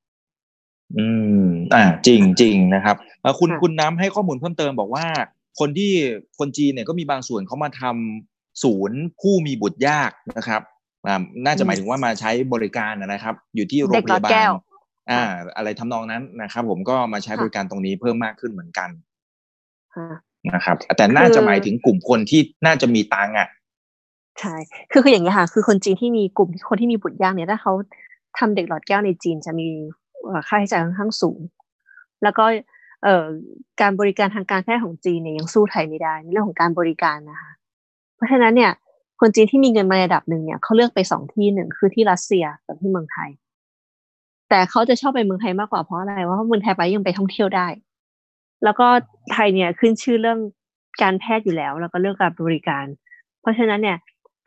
[0.98, 1.08] อื
[1.42, 1.44] ม
[1.74, 2.96] อ่าจริงจริงนะครับ
[3.40, 5.06] คุณคุณน้ำให้ข้อมูลเพิ่มเติมบอกว่า
[5.60, 5.92] คนที่
[6.40, 10.62] คนจีนเนี่ยก็มีบางส่วนเขามาทำศูนย์ผู้มีบุตรยากนะครับ
[11.46, 14.32] น่าจะหมายถึงว่ามาใช้บริการนะครับ อยู่ที่โรงพยาบาล
[15.12, 15.24] อ่า
[15.58, 18.90] อะไรทำนองนั้นนะครับ ผมก็มาใช้บริการตรงนี้เพิ่มมากขึ้นเหมือนกัน
[20.54, 23.48] นะครับ แต่น่าจะหมายถึงกลุ่มคนที่น่าจะมีตังอะ
[24.40, 24.56] ใช่
[24.92, 27.74] คือคืออย่างนี้ค่ะ คือคนจีนที่มีกลุ่มคนที่มีบุตรยากเนี่ยถ้าเขา
[28.40, 29.68] ทำเด็กหลอดแก้วในจีนจะมี
[30.48, 31.40] ค่าใช้จ่ายค่อนข้างสูง
[32.24, 32.46] แล้วก็
[33.04, 33.26] เอ่อ
[33.82, 37.52] การบริการทางการแพทย์ของจีนเนี่ยยังสู้ไทยไม่ได้ในเรื่องของการบริการนะคะ
[38.16, 38.72] เพราะฉะนั้นเนี่ย
[39.20, 43.30] คนจีนที่มีเงินมาระดับหนึ่งเนี่ยเขาเลือกไปสองที่หนึ่งคือที่รัสเซียกับที่เมืองไทย
[44.50, 47.68] แต่เขาจะชอบไปเมืองไทยมากกว่าเพราะอะไรว่าเมืองไทยไปยังไปท่องเที่ยวได้
[48.64, 48.88] แล้วก็
[49.32, 50.40] ไทยเนี่ยขึ้นชื่อเรื่อง
[51.02, 52.86] การแพทย์อยู่แล้ว แล้วก็เรื่องการบริการ
[53.42, 53.98] เพราะฉะนั้นเนี่ย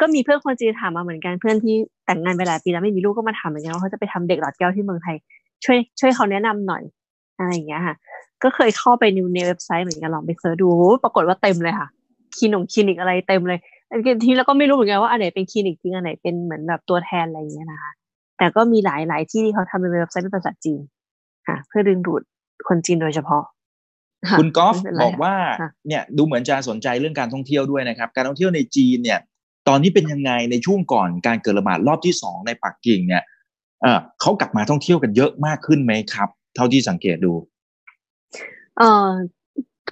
[0.01, 1.75] ก็มีเพื่อนคนจีนถามมาเหมือนกันเพื่อนที่
[2.07, 5.17] แต่งงานไปหลายปีแล้วไม่มีลูกก็มาถามเหมือนกันว่าเขาจะไปทำเด็กหลอดแก้วที่เมืองไทย
[5.65, 6.83] ช่วยช่วยเขาแนะนำหน่อย
[7.39, 7.95] อะไรอย่างเงี้ยค่ะ
[8.43, 9.05] ก็เคยเข้าไป
[9.35, 10.69] ในเว็บไซต์เหมือนกันลองไปเสิร์ชดู
[11.05, 11.89] ปรากฏว่าเต็มเลยค่ะ
[12.37, 13.59] คลินิกคลินิกอะไรเต็มเลย
[14.25, 17.93] ทีแล้วก็ไม่รู้เหมือนกันว่าอันไหนเป็นคลินิกจริงอันไหนเป็นเหมือนแบบตัวแทนอะไรอย่างเงี้ยนะคะ
[18.39, 20.81] แต่ก็มีหลายหลายที่ที่เขาทำเป็นเว็บไซต์เป็นภาษาจีน
[21.49, 22.23] ค่ะ เพื่อดึงดูด
[22.69, 23.43] คนจีนโดยเฉพาะ
[24.39, 25.35] คุณกอล์ฟบอกว่า
[25.89, 29.21] เนี่ยดูเหมือนจะสนใจเรื่องการท่องเที่ยวด้วยนะครับ การท่องเที่ยวในจีนเนี่ย
[29.69, 33.23] ตอนนี้เป็นยังไงในช่วงก่อนการเกิดระบาดรอบที่สองในปักกิ่งเนี่ย
[33.83, 37.33] เออเขากลับมาท่องเที่ยวกันเยอะมากขึ้นไหมครับ เท่าที่สังเกตดู
[38.79, 39.09] เออ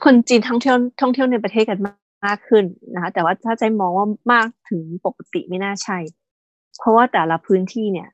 [0.05, 1.79] คนจีนท่องเที่ยวท่องเที่ยวในประเทศกัน
[2.27, 2.65] มากขึ้น
[2.95, 5.99] นะคะ แต่ว่าถ้าใจมองว่ามากถึงปกติไม่น่าใช่
[6.79, 8.09] เพราะว่าแต่ละพื้นที่เนี่ย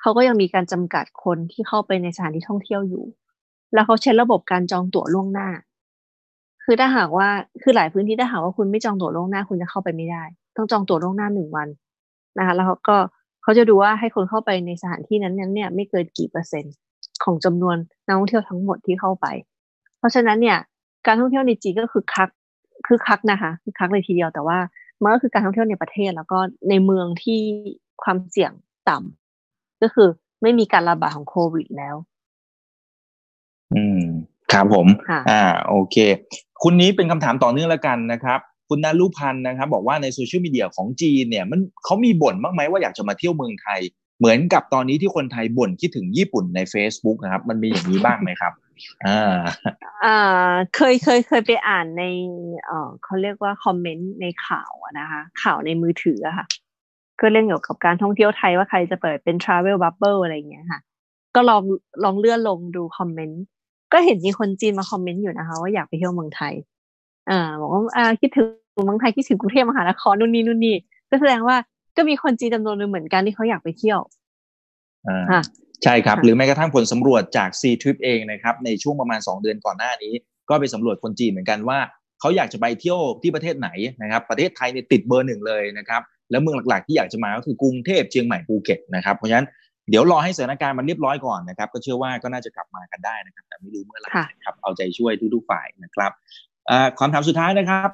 [0.00, 3.04] เขาก็ยังมีการจำกัดคนที่เข้าไปในสถานที่ท่องเที่ยวอยู่
[3.74, 5.48] แล้วเขาใช้ระบบการจองตั๋วล่วงหน้า
[6.64, 7.28] คือถ้าหากว่า
[7.62, 10.22] คือหลายพื้นที่ถ้าหากว่าคุณไม่จองตั๋วล่วงหน้าคุณจะเข้าไปไม่ได้
[10.56, 11.68] ต้องจองตั๋วล่วงหน้าหนึ่งวัน
[12.38, 12.96] นะคะแล้วเขาก็
[13.42, 16.74] เขาจะดูว่าให้คนเข้าไปในสถานที่นั้นนั้นเนี่ยไม่เกินกี่เปอร์เซ็นต์
[17.24, 19.26] ของจำนวนนักท่องเที่ยวทั้งหมดที่เข้าไป
[19.98, 20.58] เพราะฉะนั้นเนี่ย
[21.06, 22.28] การท่องเที่ยวในจีนก็คือคัก
[22.86, 24.58] คือคักนะคะคือคักเลยทีเดียวแต่ว่า
[25.02, 26.38] มันก็คือการท่องเที่ยวในประเทศแล้วก็
[26.68, 27.40] ในเมืองที่
[28.02, 28.52] ความเสี่ยง
[28.88, 30.08] ต่ำก็คือ
[30.42, 31.94] ไม่มีการระบาดของโควิดแล้ว
[33.74, 34.00] อืม
[34.52, 34.86] ครับผม
[35.30, 35.96] อ่า โอเค
[36.62, 43.80] คุณนี้เป็นคำถามต่อเนื่องแล้วกันนะครับ คุณนารุพันธ์นะครับ บอกว่าในโซเชียลมีเดียของจีนเนี่ย มันเขามีบ่นบ้างไหมว่าอยากจะมาเที่ยวเมืองไทย
[44.18, 48.52] เหมือนกับตอนนี้ที่คนไทยบ่นคิดถึงญี่ปุ่นใน Facebook นะครับ มันมีอย่างนี้บ้างไหมครับ
[49.06, 49.36] อ่า
[50.04, 52.04] อ่าเคยเคยเคยไปอ่านใน
[52.66, 56.46] เอ่อเขาเรียกว่าคอมเมนต์ในข่าวนะคะ ข่าวในมือถืออะค่ะ
[57.20, 60.80] ก็เรื่องเกี่ยวกับการท่องเที่ยวไทยว่าใครจะเปิดเป็น Travel Bubble อะไรอย่างเงี้ยค่ะ
[61.34, 61.62] ก็ลอง
[62.04, 63.42] ลองเลื่อนลงดูคอมเมนต์
[63.92, 66.54] ก็เห็นมีคนจีนมาคอมเมนต์อยู่นะคะว่าอยากไปเที่ยวเมืองไทย
[67.30, 68.46] อ่าบอกว่าอ่าคิดถึง
[68.86, 70.76] เมืองไทยคิดถึงกรุงเทพมหานครนู่นนี่นู่นนี่
[71.10, 71.56] ก็แสดงว่า
[71.96, 74.00] ก็มีคนจีนจำนวนหนึ่งเหมือนกันที่เขาอยากไปเที่ยว
[75.08, 75.42] อ่า
[75.84, 80.12] ใช่ครับ หรือแม้กระทั่งผลสำรวจจาก C Trip เองนะครับ ในช่วงประมาณ 2 เดือนก่อนหน้านี้
[80.48, 81.78] ก็ไปสำรวจคนจีนเหมือนกันว่า
[82.20, 83.68] เขาอยากจะไปเที่ยวที่ประเทศไหน
[84.02, 89.46] นะครับ ประเทศไทยเนี่ยติดเบอร์หนึ่งเลยนะครับ แล้วเมืองหลักๆที่อยากจะมาก็คือกรุงเทพเชียงใหม่ภูเก็ตนะครับ เพราะฉะนั้น
[89.90, 94.10] เดี๋ยวรอให้สถานการณ์มันเรียบร้อยก่อนนะครับ ก็เชื่อว่าก็น่าจะกลับมากันได้นะครับ แต่ไม่รู้เมื่อไหร่
[94.44, 96.12] ครับเอาใจช่วยทุกๆฝ่ายนะครับ
[96.98, 97.88] ความถามสุดท้ายนะครับ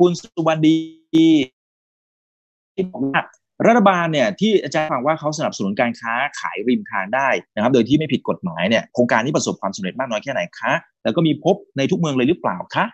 [0.00, 0.74] คุณสุวรรณดี
[1.14, 3.22] ที่บอกว่า
[3.66, 10.72] รัฐบาลเนี่ยที่อาจารย์ฟังว่าเขาสนับสนุนการค้าขายริมทางได้นะครับ โดยที่ไม่ผิดกฎหมายเนี่ยโครงการนี้ประสบความสำเร็จมากน้อยแค่ไหนคะ
[11.04, 12.84] แล้วก็มีพบในทุกเมืองเลยหรือเปล่าคะ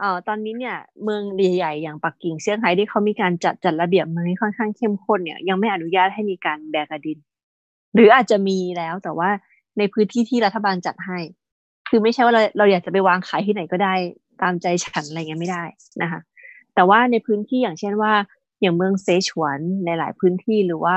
[0.00, 1.22] เอ่อตอนนี้เนี่ยเมือง
[1.56, 7.18] ใหญ่ๆอย่างปักกิ่งเซี่ยงไฮ้ที่เขามีการจัดจัดระเบียบเมืองที่ค่อนข้างเข้มข้นเนี่ยยังไม่อนุญาตให้มีการแบกดิน
[7.96, 9.30] หรืออาจจะมีแล้วแต่ว่า
[9.78, 11.18] ในพื้นที่ที่รัฐบาลจัดให้
[11.88, 13.94] คือไม่ใช่ว่าเราเราอยากจะไปวางขายที่ไหนก็ได้
[14.42, 15.64] ตามใจฉันอะไรเงี้ยไม่ได้
[16.02, 16.20] นะคะ
[16.74, 18.12] แต่ว่าในพื้นที่อย่างเช่นว่า
[18.60, 20.96] อย่างเมืองเซฉวนในหลายพื้นที่หรือว่า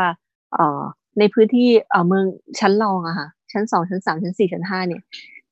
[0.54, 0.82] เอ่อ
[1.20, 2.26] ในพื้นที่เอ่อเมือง
[2.60, 5.02] ชั้นรองอะค่ะชั้นสองชั้นสามชั้นสี่ชั้นห้าเนี่ย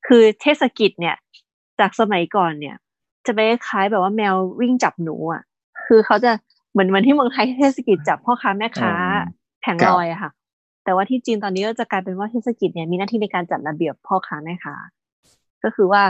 [0.07, 1.15] คือเทศกิจเนี่ย
[1.79, 2.75] จากสมัยก่อนเนี่ย
[3.25, 5.41] จะไปคล้ายแบบว่าแมววิ่งจับหนูอะ
[5.87, 6.31] คือเขาจะ
[6.71, 8.93] เหมือนเหมือนที่เมืองไทยเทศกิจจับพ่อค้าแม่ค้า
[9.61, 10.31] แผงลอยอะค่ะ
[10.87, 14.75] แต่ว่าที่จีนตอนนี้ก็จะกลายเป็นว่าเทศกิจเนี่ยมีหน้าที่ในการจัดระเบียบพ่อค้าแม่ค้า
[15.63, 16.03] ก็คือว่า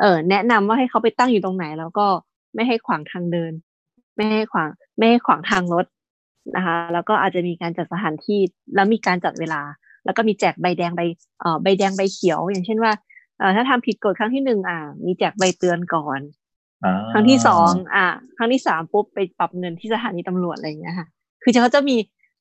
[0.00, 2.06] เออแนะนำว่าให้เขาไปตั้งอยู่ตรงไหน แล้วก็
[2.54, 3.52] ไม่ให้ขวางทางเดิน
[4.16, 4.68] ไม่ให้ขวาง
[4.98, 5.86] ไม่ให้ขวางทางรถ
[6.56, 8.40] นะคะ แล้วก็อาจจะมีการจัดสถานที่
[8.74, 9.62] แล้วมีการจัดเวลา
[10.04, 11.00] แล้วก็มีแจกใบแดงใบ
[11.40, 12.92] เอ่อใบแดงใบเขียว อย่างเช่นว่า
[13.38, 16.20] เอ่อถ้าทำผิดกฎครั้งที่หนึ่งอ่า มีแจกใบเตือนก่อน
[17.12, 18.06] ครั้งที่สองอ่า
[18.36, 21.06] ครั้งที่สามปุ๊บไปปรับเงินที่สถานีตำรวจอะไรอย่างเงี้ยค่ะ
[21.42, 21.96] คือเขาจะมี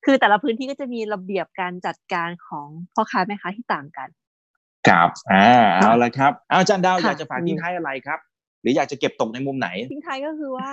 [0.05, 4.09] คือแต่ละพื้นที่ก็จะมีระเบียบการจัดการของพ่อค้าแม่ค้าที่ต่างกัน
[4.87, 5.47] ครับอ่า
[5.77, 8.19] เอาละครับเอาอาจารย์ดาวค่ะอยากจะฝากทิ้งท้ายอะไรครับ
[8.61, 10.71] หรืออยากจะเก็บตกในมุมไหนทิ้งท้ายก็คือว่า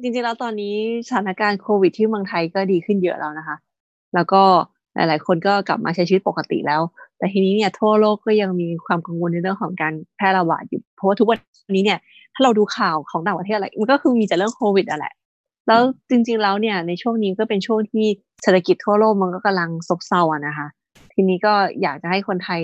[0.00, 0.76] จริงๆแล้วตอนนี้
[1.08, 3.56] สถานการณ์โควิดที่เมืองไทยก็ดีขึ้นเยอะแล้วนะคะ
[4.14, 4.42] แล้วก็
[4.94, 6.82] หลาย ๆ คนก็กลับมาใช้ชีวิตปกติแล้ว
[7.18, 11.38] แต่ทีนี้เนี่ยทั่วโลกก็ยังมีความกังวลในเรื่องของการแพร่ระบาดอยู่เพราะว่าทุกวัน
[11.76, 11.98] นี้เนี่ย
[12.34, 15.14] ถ้าเราดูข่าวของต่างประเทศอะไร มันก็คือมีแต่เรื่องโควิดอะแหละ
[15.66, 18.06] แล้วจริงๆแล้วเนี่ยในช่วงนี้ก็เป็นช่วงที่
[18.42, 20.66] เศรษฐกิจทั่วโลกมันก็กำลังซบเซาอะนะคะ
[21.12, 22.60] ทีนี้ก็อยากจะให้คนไทย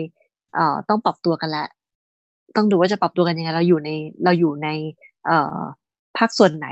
[0.54, 1.68] เอ่อต้องปรับตัวกันแล้ว
[2.56, 3.90] ต้องดูว่าจะปรับตัวกันยังไงเราอยู่ใน
[4.24, 4.68] เราอยู่ใน
[5.26, 5.58] เอ่อ
[6.18, 6.66] ภาคส่วนไหน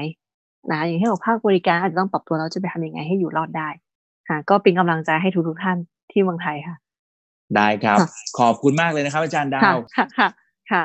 [0.72, 3.68] นะอย่างเช่นของภาคบริการอาจจะต้องปรับตัวเราจะไปทำยังไงให้อยู่รอดได้
[4.28, 5.78] ค่ะก็เป็นกำลังใจให้ทุกๆท่าน
[6.10, 6.76] ที่เมืองไทยค่ะ
[7.56, 8.08] ได้ครับค่ะ
[8.38, 10.28] ขอบคุณมากเลยนะครับ อาจารย์ดาค่ะวค่ะค่ะ
[10.70, 10.84] ค่ะ